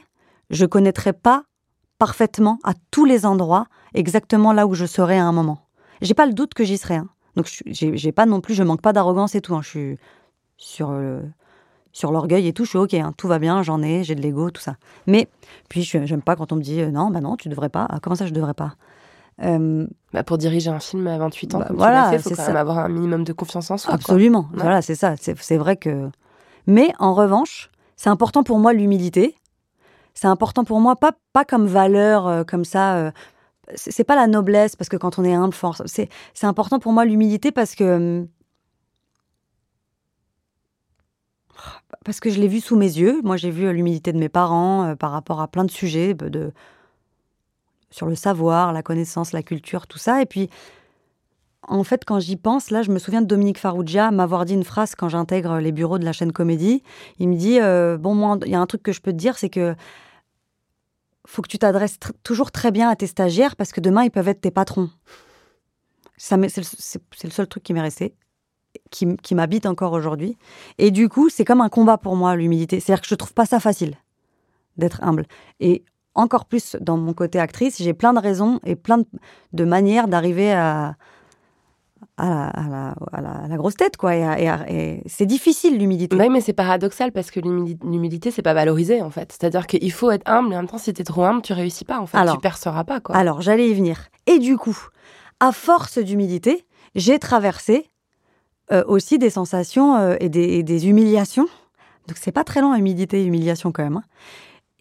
[0.50, 1.44] je connaîtrai pas
[1.98, 5.60] parfaitement à tous les endroits exactement là où je serai à un moment.
[6.02, 6.96] J'ai pas le doute que j'y serai.
[6.96, 7.10] hein.
[7.36, 9.56] Donc j'ai pas non plus, je manque pas d'arrogance et tout.
[9.56, 9.62] hein.
[9.64, 9.98] Je suis
[10.58, 11.22] sur euh,
[11.92, 13.14] sur l'orgueil et tout, je suis ok, hein.
[13.18, 14.76] tout va bien, j'en ai, j'ai de l'ego, tout ça.
[15.08, 15.28] Mais
[15.70, 17.86] puis j'aime pas quand on me dit euh, non, bah non, tu devrais pas.
[17.90, 18.74] Ah, comment ça, je devrais pas?
[19.44, 22.30] Euh, Bah, pour diriger un film à 28 ans, Bah, comme voilà, tu fait, faut
[22.32, 22.48] quand ça.
[22.48, 23.94] même avoir un minimum de confiance en soi.
[23.94, 24.48] Absolument.
[24.54, 25.16] Voilà, c'est ça.
[25.18, 26.10] C'est vrai que.
[26.68, 29.36] Mais en revanche, c'est important pour moi l'humilité.
[30.14, 32.96] C'est important pour moi, pas, pas comme valeur, euh, comme ça.
[32.96, 33.12] euh,
[33.76, 35.82] c'est pas la noblesse, parce que quand on est humble, force.
[35.86, 38.28] C'est c'est important pour moi l'humilité parce que.
[42.06, 43.22] Parce que je l'ai vu sous mes yeux.
[43.24, 46.14] Moi, j'ai vu euh, l'humilité de mes parents euh, par rapport à plein de sujets,
[46.14, 46.52] de, de-
[47.92, 50.22] sur le savoir, la connaissance, la culture, tout ça.
[50.22, 50.50] Et puis,
[51.68, 54.64] en fait, quand j'y pense, là, je me souviens de Dominique Farrugia m'avoir dit une
[54.64, 56.82] phrase quand j'intègre les bureaux de la chaîne Comédie.
[57.20, 59.18] Il me dit euh, Bon, moi, il y a un truc que je peux te
[59.18, 59.76] dire, c'est que
[61.28, 64.28] faut que tu t'adresses toujours très bien à tes stagiaires parce que demain, ils peuvent
[64.28, 64.90] être tes patrons.
[66.18, 68.16] C'est le seul truc qui m'est resté,
[68.90, 70.38] qui, m'habite encore aujourd'hui.
[70.78, 72.80] Et du coup, c'est comme un combat pour moi, l'humilité.
[72.80, 73.96] C'est-à-dire que je trouve pas ça facile
[74.78, 75.26] d'être humble.
[75.60, 75.84] Et
[76.16, 79.06] encore plus dans mon côté actrice, j'ai plein de raisons et plein de,
[79.54, 80.96] de manières d'arriver à,
[82.18, 84.16] à la, à la- à la- à la grosse tête, quoi.
[84.16, 86.16] Et, c'est difficile, l'humilité.
[86.18, 89.32] Oui, mais c'est paradoxal parce que l'humili- l'humilité, c'est pas valorisé en fait.
[89.32, 91.86] C'est-à-dire qu'il faut être humble et en même temps, si t'es trop humble, tu réussis
[91.86, 92.18] pas en fait.
[92.18, 93.16] Alors- tu perceras pas quoi.
[93.16, 94.08] Alors, j'allais y venir.
[94.28, 94.78] Et du coup,
[95.40, 96.66] à force d'humilité,
[96.96, 97.90] j'ai traversé
[98.72, 101.48] euh, aussi des sensations euh, et, des, et des humiliations.
[102.08, 103.98] Donc c'est pas très long, humilité et humiliation quand même.
[103.98, 104.04] hein.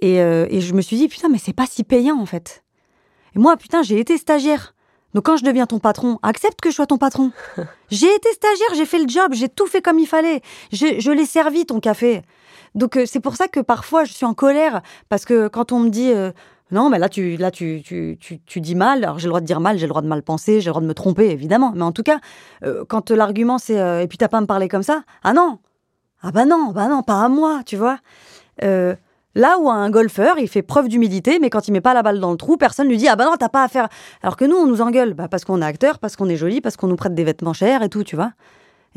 [0.01, 2.62] Et, euh, et je me suis dit, putain, mais c'est pas si payant en fait.
[3.36, 4.74] Et moi, putain, j'ai été stagiaire.
[5.12, 7.32] Donc quand je deviens ton patron, accepte que je sois ton patron.
[7.91, 10.41] j'ai été stagiaire, j'ai fait le job, j'ai tout fait comme il fallait.
[10.72, 12.22] Je, je l'ai servi ton café.
[12.76, 15.88] Donc c'est pour ça que parfois je suis en colère parce que quand on me
[15.91, 16.12] dit
[16.73, 19.41] non mais là tu là tu tu, tu, tu dis mal, alors j'ai le droit
[19.41, 21.31] de dire mal, j'ai le droit de mal penser, j'ai le droit de me tromper
[21.31, 22.21] évidemment, mais en tout cas
[22.64, 25.33] euh, quand l'argument c'est euh, et puis t'as pas à me parler comme ça, ah
[25.33, 25.59] non,
[26.23, 27.99] ah bah non, bah non, pas à moi, tu vois.
[28.62, 28.95] Euh,
[29.37, 32.18] Là où un golfeur, il fait preuve d'humilité, mais quand il met pas la balle
[32.18, 33.89] dans le trou, personne lui dit ah bah non t'as pas à faire.
[34.23, 36.61] Alors que nous on nous engueule, bah parce qu'on est acteur, parce qu'on est joli,
[36.61, 38.33] parce qu'on nous prête des vêtements chers et tout, tu vois.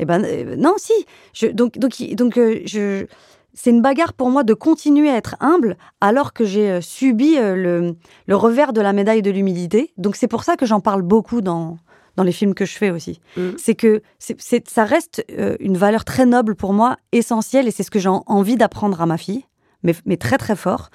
[0.00, 0.26] Eh ben
[0.58, 0.92] non si.
[1.34, 3.06] Je, donc donc donc je
[3.54, 7.36] c'est une bagarre pour moi de continuer à être humble alors que j'ai euh, subi
[7.38, 7.96] euh, le,
[8.26, 9.92] le revers de la médaille de l'humilité.
[9.96, 11.78] Donc c'est pour ça que j'en parle beaucoup dans
[12.16, 13.20] dans les films que je fais aussi.
[13.58, 17.72] C'est que c'est, c'est- ça reste euh, une valeur très noble pour moi, essentielle, et
[17.72, 19.44] c'est ce que j'ai en- envie d'apprendre à ma fille,
[19.82, 20.90] mais, mais très très fort.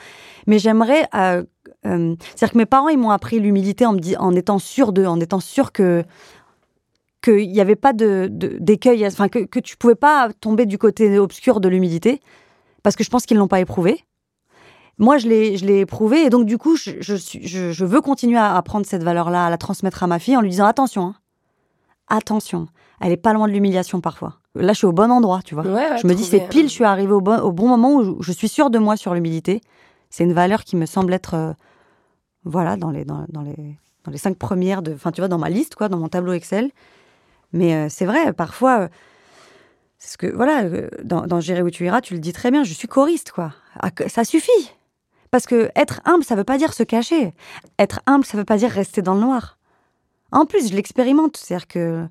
[0.47, 1.43] Mais j'aimerais, euh,
[1.86, 4.93] euh, c'est-à-dire que mes parents ils m'ont appris l'humilité en me dis- en étant sûr
[4.93, 6.05] d'eux, en étant sûr que
[7.22, 10.78] qu'il n'y avait pas de, de- d'écueil, enfin que, que tu pouvais pas tomber du
[10.78, 12.22] côté obscur de l'humilité,
[12.84, 14.04] parce que je pense qu'ils l'ont pas éprouvé.
[14.98, 18.86] Moi, je l'ai, je l'ai éprouvé, et donc du coup, je, veux continuer à apprendre
[18.86, 21.16] cette valeur-là, à la transmettre à ma fille, en lui disant attention, hein.
[22.10, 22.68] attention,
[23.00, 24.40] elle est pas loin de l'humiliation parfois.
[24.56, 25.64] Là, je suis au bon endroit, tu vois.
[25.64, 27.96] Ouais, ouais, je me dis, c'est pile, je suis arrivée au bon, au bon moment
[27.96, 29.62] où je, suis sûre de moi sur l'humilité.
[30.10, 31.54] C'est une valeur qui me semble être, euh,
[32.44, 35.50] voilà, dans les, dans, dans les, dans les cinq premières, enfin, tu vois, dans ma
[35.50, 36.72] liste, quoi, dans mon tableau Excel.
[37.54, 38.88] Mais euh, c'est vrai, parfois, euh,
[40.00, 42.52] c'est ce que, voilà, euh, dans, dans J'irai où tu iras, tu le dis très
[42.52, 43.54] bien, je suis choriste, quoi.
[43.80, 44.72] Ah, Ça suffit.
[45.30, 47.34] Parce que être humble, ça veut pas dire se cacher.
[47.78, 49.58] Être humble, ça veut pas dire rester dans le noir.
[50.32, 52.08] En plus, je l'expérimente, c'est-à-dire que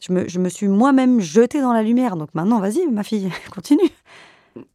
[0.00, 2.16] je je me suis moi-même jetée dans la lumière.
[2.16, 3.90] Donc maintenant, vas-y, ma fille, continue.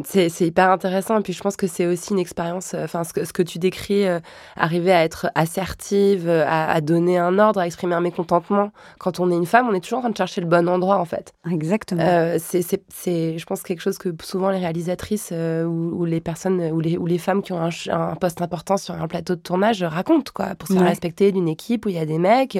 [0.03, 1.19] C'est hyper intéressant.
[1.19, 3.43] Et puis, je pense que c'est aussi une expérience, euh, enfin, ce, que, ce que
[3.43, 4.19] tu décris, euh,
[4.55, 8.71] arriver à être assertive, euh, à, à donner un ordre, à exprimer un mécontentement.
[8.99, 10.97] Quand on est une femme, on est toujours en train de chercher le bon endroit,
[10.99, 11.33] en fait.
[11.51, 12.01] Exactement.
[12.39, 16.97] C'est, je pense, quelque chose que souvent les réalisatrices ou, ou les personnes ou les,
[16.97, 20.55] ou les femmes qui ont un, poste important sur un plateau de tournage racontent, quoi,
[20.55, 20.89] pour se faire Ouais.
[20.89, 22.57] respecter d'une équipe où il y a des mecs.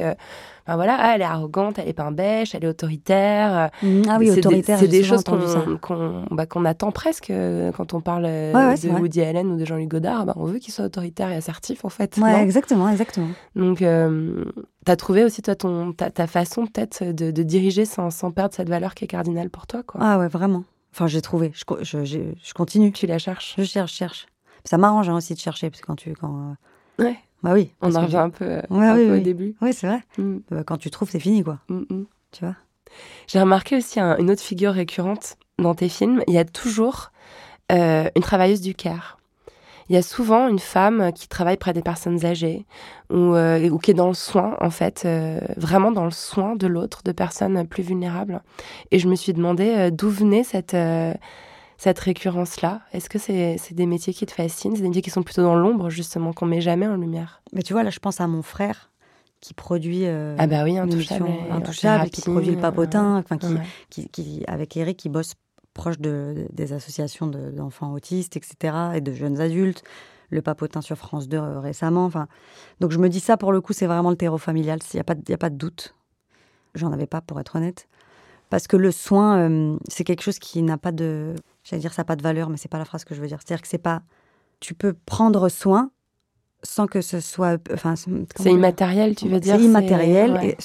[0.65, 3.69] Enfin voilà, ah, elle est arrogante, elle est pas un bêche, elle est autoritaire.
[3.81, 7.71] Mm, ah oui, C'est des- autoritaire, C'est des choses qu'on, qu'on, bah, attend presque euh,
[7.73, 8.93] quand on parle euh, Ouais, ouais, c'est de.
[8.93, 10.25] Woody Allen ou de Jean-Luc Godard.
[10.25, 12.17] Bah, on veut qu'ils soient autoritaires et assertifs, en fait.
[12.17, 13.29] Ouais, exactement, exactement.
[13.57, 14.45] Donc, euh,
[14.85, 18.53] t'as trouvé aussi, toi, ton, ta, ta façon peut-être de, de diriger sans, sans perdre
[18.55, 19.99] cette valeur qui est cardinale pour toi, quoi?
[20.03, 20.63] Ah ouais, vraiment.
[20.93, 21.51] Enfin, j'ai trouvé.
[21.55, 22.91] Je, je, j'ai- je continue.
[22.93, 23.55] Tu la cherches?
[23.57, 24.27] Je cherche, je cherche.
[24.63, 26.13] Ça m'arrange hein, aussi de chercher, parce que quand tu.
[26.13, 26.53] Quand,
[27.01, 27.17] euh, Ouais.
[27.43, 27.71] Bah oui.
[27.81, 29.55] On en revient un peu, euh, Ouais, un oui, peu au début.
[29.61, 29.99] Oui, c'est vrai.
[30.17, 30.37] Mm.
[30.53, 31.59] Euh, Quand tu trouves, c'est fini, quoi.
[31.69, 32.05] Mm, mm.
[32.31, 32.55] Tu vois
[33.27, 36.23] J'ai remarqué aussi un- une autre figure récurrente dans tes films.
[36.27, 37.11] Il y a toujours
[37.71, 39.17] euh, une travailleuse du care.
[39.89, 42.65] Il y a souvent une femme qui travaille près des personnes âgées
[43.09, 46.55] ou, euh, ou qui est dans le soin, en fait, euh, vraiment dans le soin
[46.55, 48.41] de l'autre, de personnes plus vulnérables.
[48.91, 50.73] Et je me suis demandé d'où venait cette,
[51.77, 52.81] cette récurrence-là.
[52.93, 54.75] Est-ce que c'est des métiers qui te fascinent?
[54.75, 57.41] C'est des métiers qui sont plutôt dans l'ombre, justement, qu'on met jamais en lumière?
[57.51, 58.89] Mais tu vois, là, je pense à mon frère
[59.41, 60.77] qui produit euh, Ah bah oui,
[61.51, 63.61] Intouchable qui produit le papotin, euh, enfin qui, ouais.
[63.89, 65.33] qui, qui- avec Eric, qui bosse
[65.73, 69.83] proche de, des associations de- d'enfants autistes, etc., et de jeunes adultes.
[70.29, 72.05] Le papotin sur France 2 euh, récemment.
[72.05, 72.27] Enfin,
[72.79, 74.79] donc je me dis ça pour le coup, c'est vraiment le terreau familial.
[74.93, 75.93] Il n'y a, pas de- y a pas de doute.
[76.75, 77.87] J'en avais pas, pour être honnête.
[78.49, 81.35] Parce que le soin, euh, c'est quelque chose qui n'a pas de.
[81.63, 83.27] J'allais dire ça n'a pas de valeur, mais c'est pas la phrase que je veux
[83.27, 83.39] dire.
[83.43, 84.01] C'est-à-dire que c'est pas.
[84.59, 85.91] Tu peux prendre soin
[86.61, 87.59] sans que ce soit.
[87.73, 90.33] Enfin, C'est immatériel, tu veux dire C'est immatériel.
[90.33, 90.49] ouais.
[90.49, 90.57] et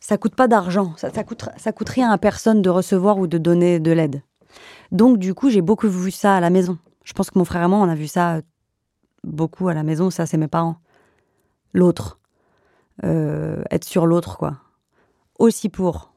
[0.00, 0.94] ça coûte pas d'argent.
[0.96, 4.22] Ça, ça, coûte, ça coûte rien à personne de recevoir ou de donner de l'aide.
[4.92, 6.78] Donc, du coup, j'ai beaucoup vu ça à la maison.
[7.04, 8.40] Je pense que mon frère et moi, on a vu ça
[9.22, 10.10] beaucoup à la maison.
[10.10, 10.76] Ça, c'est mes parents.
[11.74, 12.18] L'autre.
[13.04, 14.56] Euh, être sur l'autre, quoi.
[15.38, 16.12] Aussi pour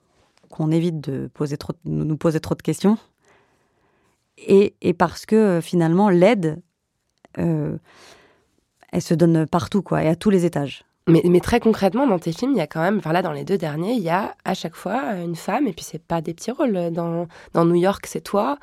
[0.50, 2.98] qu'on évite de poser trop, de nous poser trop de questions.
[4.48, 6.62] Et, et parce que euh, finalement, l'aide,
[7.40, 7.78] euh,
[8.92, 10.84] elle se donne partout, quoi, et à tous les étages.
[11.06, 13.34] Mais, mais très concrètement, dans tes films, il y a quand même, enfin là, dans
[13.34, 16.22] les deux derniers, il y a à chaque fois une femme, et puis c'est pas
[16.22, 16.92] des petits rôles.
[16.94, 18.58] Dans, dans New York, c'est toi.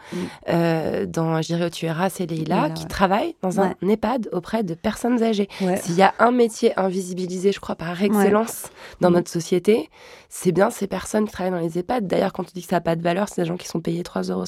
[0.49, 4.63] Euh, dans J'irai où tu iras, c'est Leïla, Leïla, qui travaille dans un EHPAD auprès
[4.63, 5.49] de personnes âgées.
[5.61, 5.77] Ouais.
[5.77, 8.71] S'il y a un métier invisibilisé, je crois, par excellence
[9.03, 9.17] dans Mhm.
[9.17, 9.91] notre société,
[10.33, 12.07] c'est bien ces personnes qui travaillent dans les EHPAD.
[12.07, 13.81] D'ailleurs, quand tu dis que ça n'a pas de valeur, c'est des gens qui sont
[13.81, 14.45] payés 3,50 euros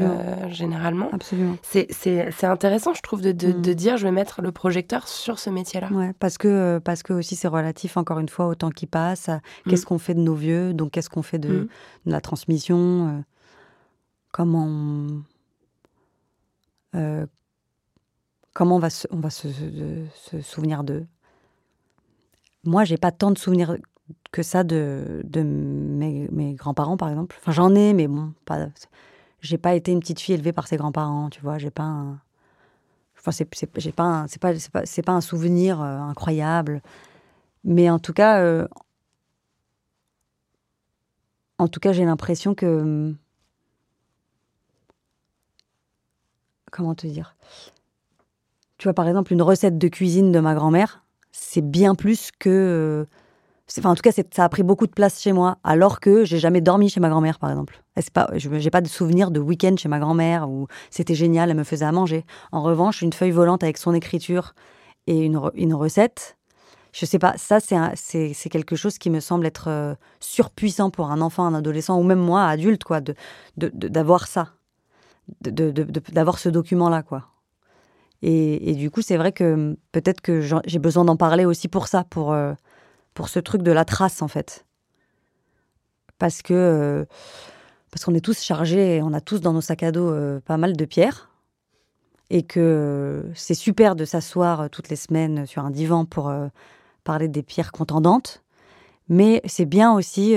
[0.00, 1.08] euh, généralement.
[1.12, 1.56] Absolument.
[1.62, 5.08] C'est- C'est c'est intéressant, je trouve, de, de, de dire je vais mettre le projecteur
[5.08, 5.88] sur ce métier-là.
[5.92, 9.28] Ouais, parce que, parce que aussi, c'est relatif, encore une fois, au temps qui passe.
[9.68, 11.68] Qu'est-ce qu'on fait de nos vieux Donc, qu'est-ce qu'on fait de, Mm.
[12.06, 13.20] de la transmission euh,
[14.32, 15.22] Comment on,
[16.94, 17.26] euh,
[18.54, 21.04] comment on va se, on va se, se- se souvenir d'eux
[22.64, 23.76] Moi, j'ai pas tant de souvenirs
[24.32, 27.36] que ça de, de mes, mes grands-parents, par exemple.
[27.40, 28.68] Enfin, j'en ai, mais bon, pas.
[29.42, 31.58] J'ai pas été une petite fille élevée par ses grands-parents, tu vois.
[31.58, 32.20] J'ai pas un.
[33.18, 36.80] Enfin, c'est pas pas pas, pas un souvenir euh, incroyable,
[37.64, 38.68] mais en tout cas, euh,
[41.58, 43.14] en tout cas, j'ai l'impression que
[46.70, 47.36] comment te dire?
[48.78, 51.02] Tu vois, par exemple, une recette de cuisine de ma grand-mère,
[51.32, 52.50] c'est bien plus que.
[52.50, 53.04] euh,
[53.78, 56.38] Enfin, en tout cas, ça a pris beaucoup de place chez moi, alors que j'ai
[56.38, 57.82] jamais dormi chez ma grand-mère, par exemple.
[58.12, 61.56] Pas, je n'ai pas de souvenir de week-end chez ma grand-mère où c'était génial, elle
[61.56, 62.24] me faisait à manger.
[62.52, 64.54] En revanche, une feuille volante avec son écriture
[65.08, 66.36] et une, une recette,
[66.92, 71.20] je sais pas, ça, c'est quelque chose qui me semble être euh, surpuissant pour un
[71.20, 73.00] enfant, un adolescent, ou même moi, adulte, quoi,
[73.56, 74.52] d'avoir ça,
[75.42, 77.26] de- de- de- d'avoir ce document-là, quoi.
[78.22, 82.04] Et, du coup, c'est vrai que peut-être que j'ai besoin d'en parler aussi pour ça,
[82.04, 82.54] pour, euh,
[83.16, 84.64] pour ce truc de la trace, en fait.
[86.18, 87.04] Parce que euh,
[87.90, 90.58] parce qu'on est tous chargés, on a tous dans nos sacs à dos euh, pas
[90.58, 91.30] mal de pierres,
[92.30, 96.32] et que euh, c'est super de s'asseoir toutes les semaines sur un divan pour
[97.04, 98.42] parler des pierres contendantes,
[99.08, 100.34] mais c'est bien aussi,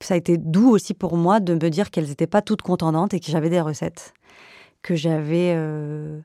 [0.00, 3.14] ça a été doux aussi pour moi de me dire qu'elles n'étaient pas toutes contendantes
[3.14, 4.12] et que j'avais des recettes,
[4.82, 6.20] que j'avais euh,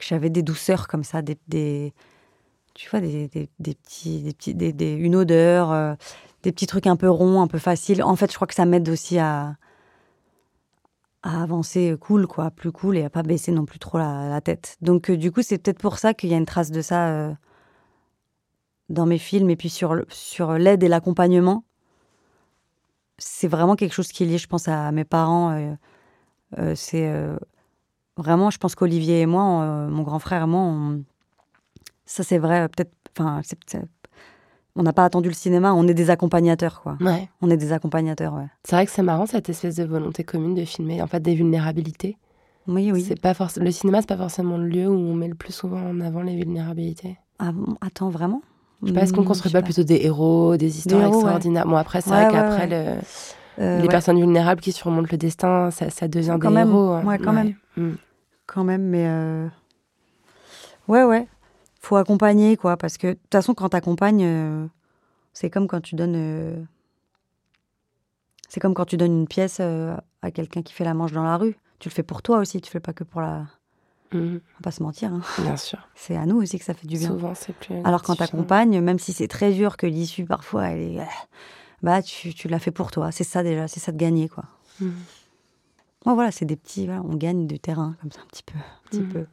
[0.00, 1.94] j'avais des douceurs comme ça, des-
[2.78, 5.94] tu vois, des, des- petits, des petits, des- une odeur, euh,
[6.44, 8.04] des petits trucs un peu ronds, un peu faciles.
[8.04, 9.56] En fait, je crois que ça m'aide aussi à,
[11.24, 14.76] à avancer cool, quoi, plus cool et à pas baisser non plus trop la, tête.
[14.80, 17.08] Donc, euh, du coup, c'est peut-être pour ça qu'il y a une trace de ça
[17.08, 17.34] euh,
[18.90, 21.64] dans mes films et puis sur, sur l'aide et l'accompagnement.
[23.18, 25.76] C'est vraiment quelque chose qui est lié, je pense, à mes parents.
[26.76, 27.12] c'est
[28.16, 30.62] vraiment, je pense qu'Olivier et moi, on, mon grand frère et moi,
[32.08, 33.42] ça c'est vrai, peut-être, enfin,
[34.74, 36.96] on n'a pas attendu le cinéma, on est des accompagnateurs, quoi.
[37.00, 37.28] Ouais.
[37.42, 38.46] On est des accompagnateurs, ouais.
[38.64, 41.34] C'est vrai que c'est marrant cette espèce de volonté commune de filmer en fait des
[41.34, 42.16] vulnérabilités.
[42.66, 43.04] Oui, oui.
[43.06, 45.80] C'est pas le cinéma, c'est pas forcément le lieu où on met le plus souvent
[45.82, 47.18] en avant les vulnérabilités.
[47.38, 48.42] Ah Attends, vraiment?
[48.82, 51.18] Je sais pas, est-ce qu'on Hmm, construit pas plutôt des héros, des histoires héros, ouais.
[51.18, 51.66] extraordinaires?
[51.66, 53.00] Bon, après, c'est Ouais, vrai qu'après, le-
[53.60, 56.92] Euh, les personnes vulnérables qui surmontent le destin, ça, ça devient Quand des même, héros.
[56.92, 57.04] hein.
[57.04, 57.54] ouais, quand même.
[57.76, 57.94] Mm.
[58.46, 59.04] Quand même, mais.
[59.08, 59.48] euh,
[60.86, 61.26] Ouais, ouais.
[61.80, 62.76] Faut accompagner, quoi.
[62.76, 64.66] Parce que, de toute façon, quand t'accompagnes, euh,
[65.32, 66.16] c'est comme quand tu donnes.
[66.16, 66.62] euh,
[68.48, 71.22] C'est comme quand tu donnes une pièce euh, à quelqu'un qui fait la manche dans
[71.24, 71.56] la rue.
[71.78, 73.46] Tu le fais pour toi aussi, tu le fais pas que pour la.
[74.12, 74.16] Mm.
[74.18, 75.12] On va pas se mentir.
[75.12, 75.20] hein.
[75.38, 75.78] Bien sûr.
[75.94, 77.08] C'est à nous aussi que ça fait du bien.
[77.08, 77.76] Souvent, c'est plus.
[77.84, 78.38] Alors quand gratifiant.
[78.38, 81.06] t'accompagnes, même si c'est très dur, que l'issue parfois elle est,
[81.82, 83.12] bah tu, tu l'as fait pour toi.
[83.12, 84.44] C'est ça déjà, c'est ça de gagner quoi.
[84.80, 84.88] Mm.
[86.06, 88.56] Bon, voilà, c'est des petits, voilà, on gagne du terrain comme ça un petit peu,
[88.56, 89.08] un petit Mhm.
[89.12, 89.26] peu.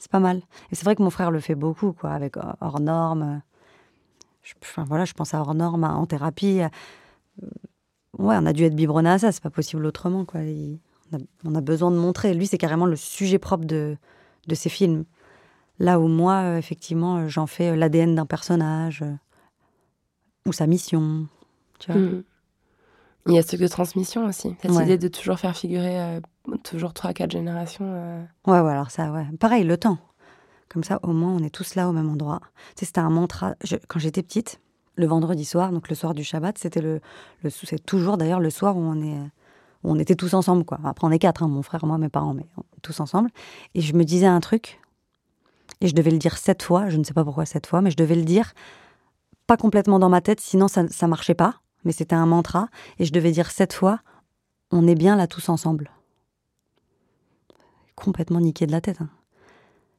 [0.00, 0.38] C'est pas mal.
[0.72, 3.42] Et c'est vrai que mon frère le fait beaucoup quoi, avec hors hors norme.
[4.42, 6.62] Je, enfin, voilà, je pense à hors norme, à- en thérapie.
[6.62, 7.46] euh,
[8.18, 10.40] Ouais, on a dû être biberonné à ça, c'est pas possible autrement quoi.
[11.44, 12.34] On, a, besoin de montrer.
[12.34, 13.96] Lui, c'est carrément le sujet propre de,
[14.46, 15.04] de ses films.
[15.78, 19.12] Là où moi, euh, effectivement, euh, j'en fais euh, l'ADN d'un personnage euh,
[20.46, 21.26] ou sa mission.
[21.78, 22.00] Tu vois.
[22.00, 22.22] Mm.
[23.26, 24.54] Il y a ce truc de transmission aussi.
[24.62, 24.84] Cette Ouais.
[24.84, 26.20] idée de toujours faire figurer euh,
[26.64, 27.84] toujours trois, quatre générations.
[27.86, 29.26] euh, Ouais, ouais, alors ça, ouais.
[29.38, 29.98] Pareil, le temps.
[30.68, 32.40] Comme ça, au moins, on est tous là au même endroit.
[32.76, 33.54] Tu sais, c'était un mantra.
[33.62, 34.60] Je- quand j'étais petite,
[34.96, 37.00] le vendredi soir, donc le soir du Shabbat, c'était le,
[37.42, 39.18] le c'est toujours d'ailleurs le soir où on est,
[39.84, 40.78] où on était tous ensemble, quoi.
[40.84, 42.46] Après, on est quatre, hein, mon frère, moi, mes parents, mais
[42.82, 43.30] tous ensemble.
[43.74, 44.80] Et je me disais un truc,
[45.80, 46.88] et je devais le dire sept fois.
[46.88, 48.52] Je ne sais pas pourquoi sept fois, mais je devais le dire
[49.46, 51.59] pas complètement dans ma tête, sinon ça, ça marchait pas.
[51.84, 52.68] Mais c'était un mantra,
[52.98, 54.00] et je devais dire sept fois,
[54.70, 55.90] on est bien là tous ensemble.
[57.96, 59.00] Complètement niqué de la tête.
[59.00, 59.08] hein.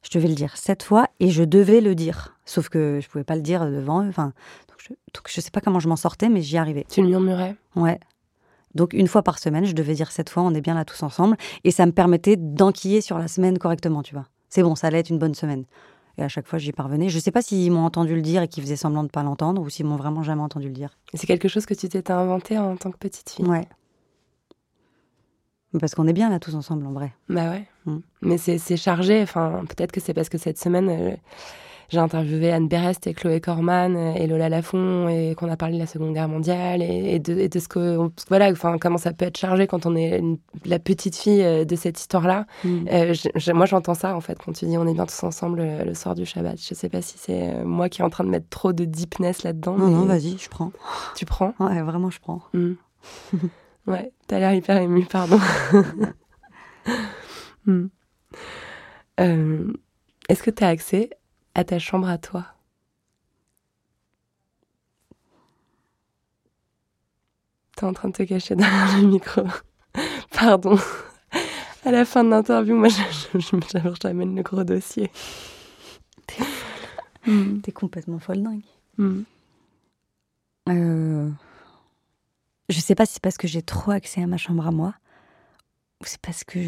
[0.02, 2.36] Je devais le dire sept fois et je devais le dire.
[2.44, 4.08] Sauf que je pouvais pas le dire devant eux.
[4.08, 4.32] Enfin,
[4.68, 6.84] donc je, donc je sais pas comment je m'en sortais, mais j'y arrivais.
[6.90, 7.54] Tu le murmurais?
[7.76, 8.00] Ouais.
[8.74, 11.02] Donc une fois par semaine, je devais dire sept fois, on est bien là tous
[11.04, 11.36] ensemble.
[11.62, 14.26] Et ça me permettait d'enquiller sur la semaine correctement, tu vois.
[14.48, 15.64] C'est bon, ça allait être une bonne semaine.
[16.18, 17.08] Et à chaque fois, j'y parvenais.
[17.08, 19.62] Je sais pas s'ils m'ont entendu le dire et qu'ils faisaient semblant de pas l'entendre
[19.62, 20.98] ou s'ils m'ont vraiment jamais entendu le dire.
[21.14, 23.46] C'est quelque chose que tu t'étais inventé en tant que petite fille.
[23.46, 23.66] Ouais.
[25.80, 27.12] Parce qu'on est bien là tous ensemble, en vrai.
[27.28, 27.66] Bah ouais.
[27.86, 27.98] Mm.
[28.20, 29.22] Mais c'est c'est chargé.
[29.22, 31.16] Enfin, peut-être que c'est parce que cette semaine, euh,
[31.92, 35.78] j'ai interviewé Anne Berest et Chloé Corman et Lola Lafont et qu'on a parlé de
[35.78, 39.66] la Seconde Guerre mondiale et, de, ce que voilà, enfin comment ça peut être chargé
[39.66, 40.22] quand on est
[40.64, 42.46] la petite fille euh, de cette histoire-là.
[42.64, 42.88] Mm.
[42.90, 43.14] Euh,
[43.52, 45.92] moi, j'entends ça en fait quand tu dis on est bien tous ensemble euh, le,
[45.92, 46.58] soir du Shabbat.
[46.58, 49.42] Je sais pas si c'est moi qui est en train de mettre trop de deepness
[49.42, 49.76] là-dedans.
[49.76, 50.72] Non, non, vas-y, je prends.
[51.14, 51.52] Tu prends?
[51.60, 52.40] Ouais, vraiment, je prends.
[52.54, 52.72] Mm.
[53.86, 55.38] ouais, t'as l'air hyper ému, pardon.
[59.18, 59.74] Mm.
[60.28, 61.10] Est-ce que tu as accès
[61.54, 62.46] à ta chambre à toi
[67.76, 69.42] T'es en train de te cacher derrière le micro.
[70.30, 70.78] Pardon.
[71.84, 72.96] À la fin de l'interview, moi, je,
[73.34, 75.10] le gros dossier.
[76.26, 76.42] T'es
[77.26, 77.60] hmm.
[77.74, 78.62] complètement folle dingue.
[78.98, 79.22] Hmm.
[80.68, 81.28] Euh,
[82.68, 84.94] je sais pas si c'est parce que j'ai trop accès à ma chambre à moi
[86.00, 86.60] ou c'est parce que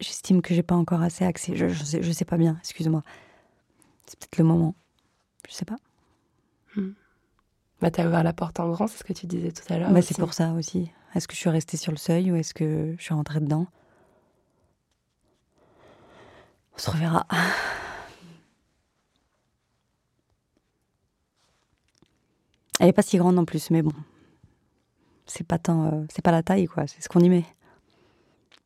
[0.00, 1.56] j'estime que j'ai pas encore assez accès.
[1.56, 3.02] Je, je, sais, je sais pas bien, excuse-moi.
[4.06, 4.74] C'est peut-être le moment.
[5.48, 5.76] Je sais pas.
[6.76, 6.92] Hmm.
[7.80, 9.90] Bah, t'as ouvert la porte en grand, c'est ce que tu disais tout à l'heure.
[9.90, 10.90] Bah, c'est pour ça aussi.
[11.14, 13.66] Est-ce que je suis restée sur le seuil ou est-ce que je suis rentrée dedans?
[16.74, 17.26] On se reverra.
[22.78, 23.94] Elle est pas si grande en plus, mais bon.
[25.26, 27.44] C'est pas tant, euh, c'est pas la taille quoi, c'est ce qu'on y met.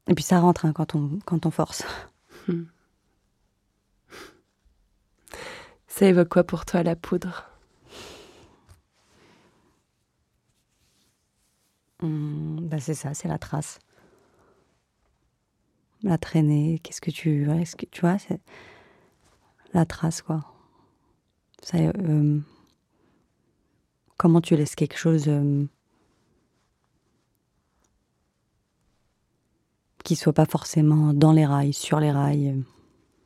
[0.08, 1.84] Et puis ça rentre hein, quand on quand on force.
[2.48, 2.64] Hmm.
[5.90, 7.50] Ça évoque quoi pour toi la poudre?
[12.02, 13.78] Bah C'est ça, c'est la trace.
[16.02, 17.46] La traînée, qu'est-ce que tu.
[17.90, 18.40] Tu vois, c'est
[19.74, 20.44] la trace, quoi.
[21.62, 22.40] Ça, euh,
[24.16, 25.66] comment tu laisses quelque chose euh,
[30.04, 32.48] qui soit pas forcément dans les rails, sur les rails.
[32.48, 32.62] Euh,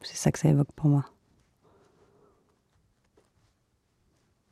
[0.02, 1.13] c'est ça que ça évoque pour moi.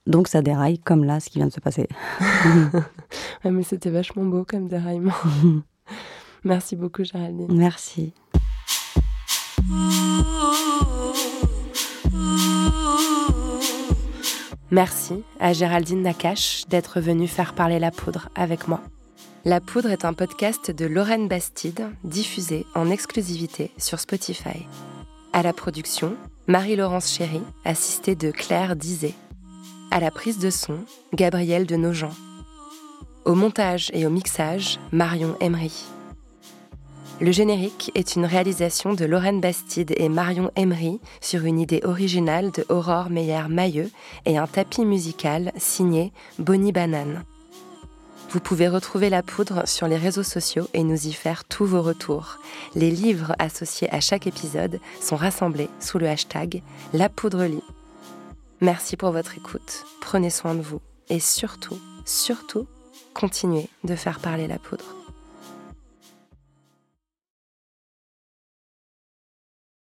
[0.06, 1.88] Donc ça déraille comme là, ce qui vient de se passer.
[3.44, 5.12] ouais, mais c'était vachement beau comme déraillement.
[6.44, 7.46] Merci beaucoup, Géraldine.
[7.50, 8.12] Merci.
[14.72, 18.80] Merci à Géraldine Nakache d'être venue faire parler la poudre avec moi.
[19.44, 24.66] La poudre est un podcast de Lorraine Bastide, diffusé en exclusivité sur Spotify.
[25.32, 26.14] À la production,
[26.46, 29.14] Marie-Laurence Chéry, assistée de Claire Dizet.
[29.92, 30.78] À la prise de son,
[31.12, 32.14] Gabriel de Nogent.
[33.26, 35.84] Au montage et au mixage, Marion Emery.
[37.20, 42.52] Le générique est une réalisation de Lorraine Bastide et Marion Emery sur une idée originale
[42.52, 43.90] de Aurore Meyer-Mailleux
[44.24, 47.22] et un tapis musical signé Bonnie Banane.
[48.30, 51.82] Vous pouvez retrouver la poudre sur les réseaux sociaux et nous y faire tous vos
[51.82, 52.38] retours.
[52.74, 56.62] Les livres associés à chaque épisode sont rassemblés sous le hashtag
[56.94, 57.46] La Poudre.
[58.62, 62.68] Merci pour votre écoute, prenez soin de vous et surtout, surtout,
[63.12, 65.01] continuez de faire parler la poudre.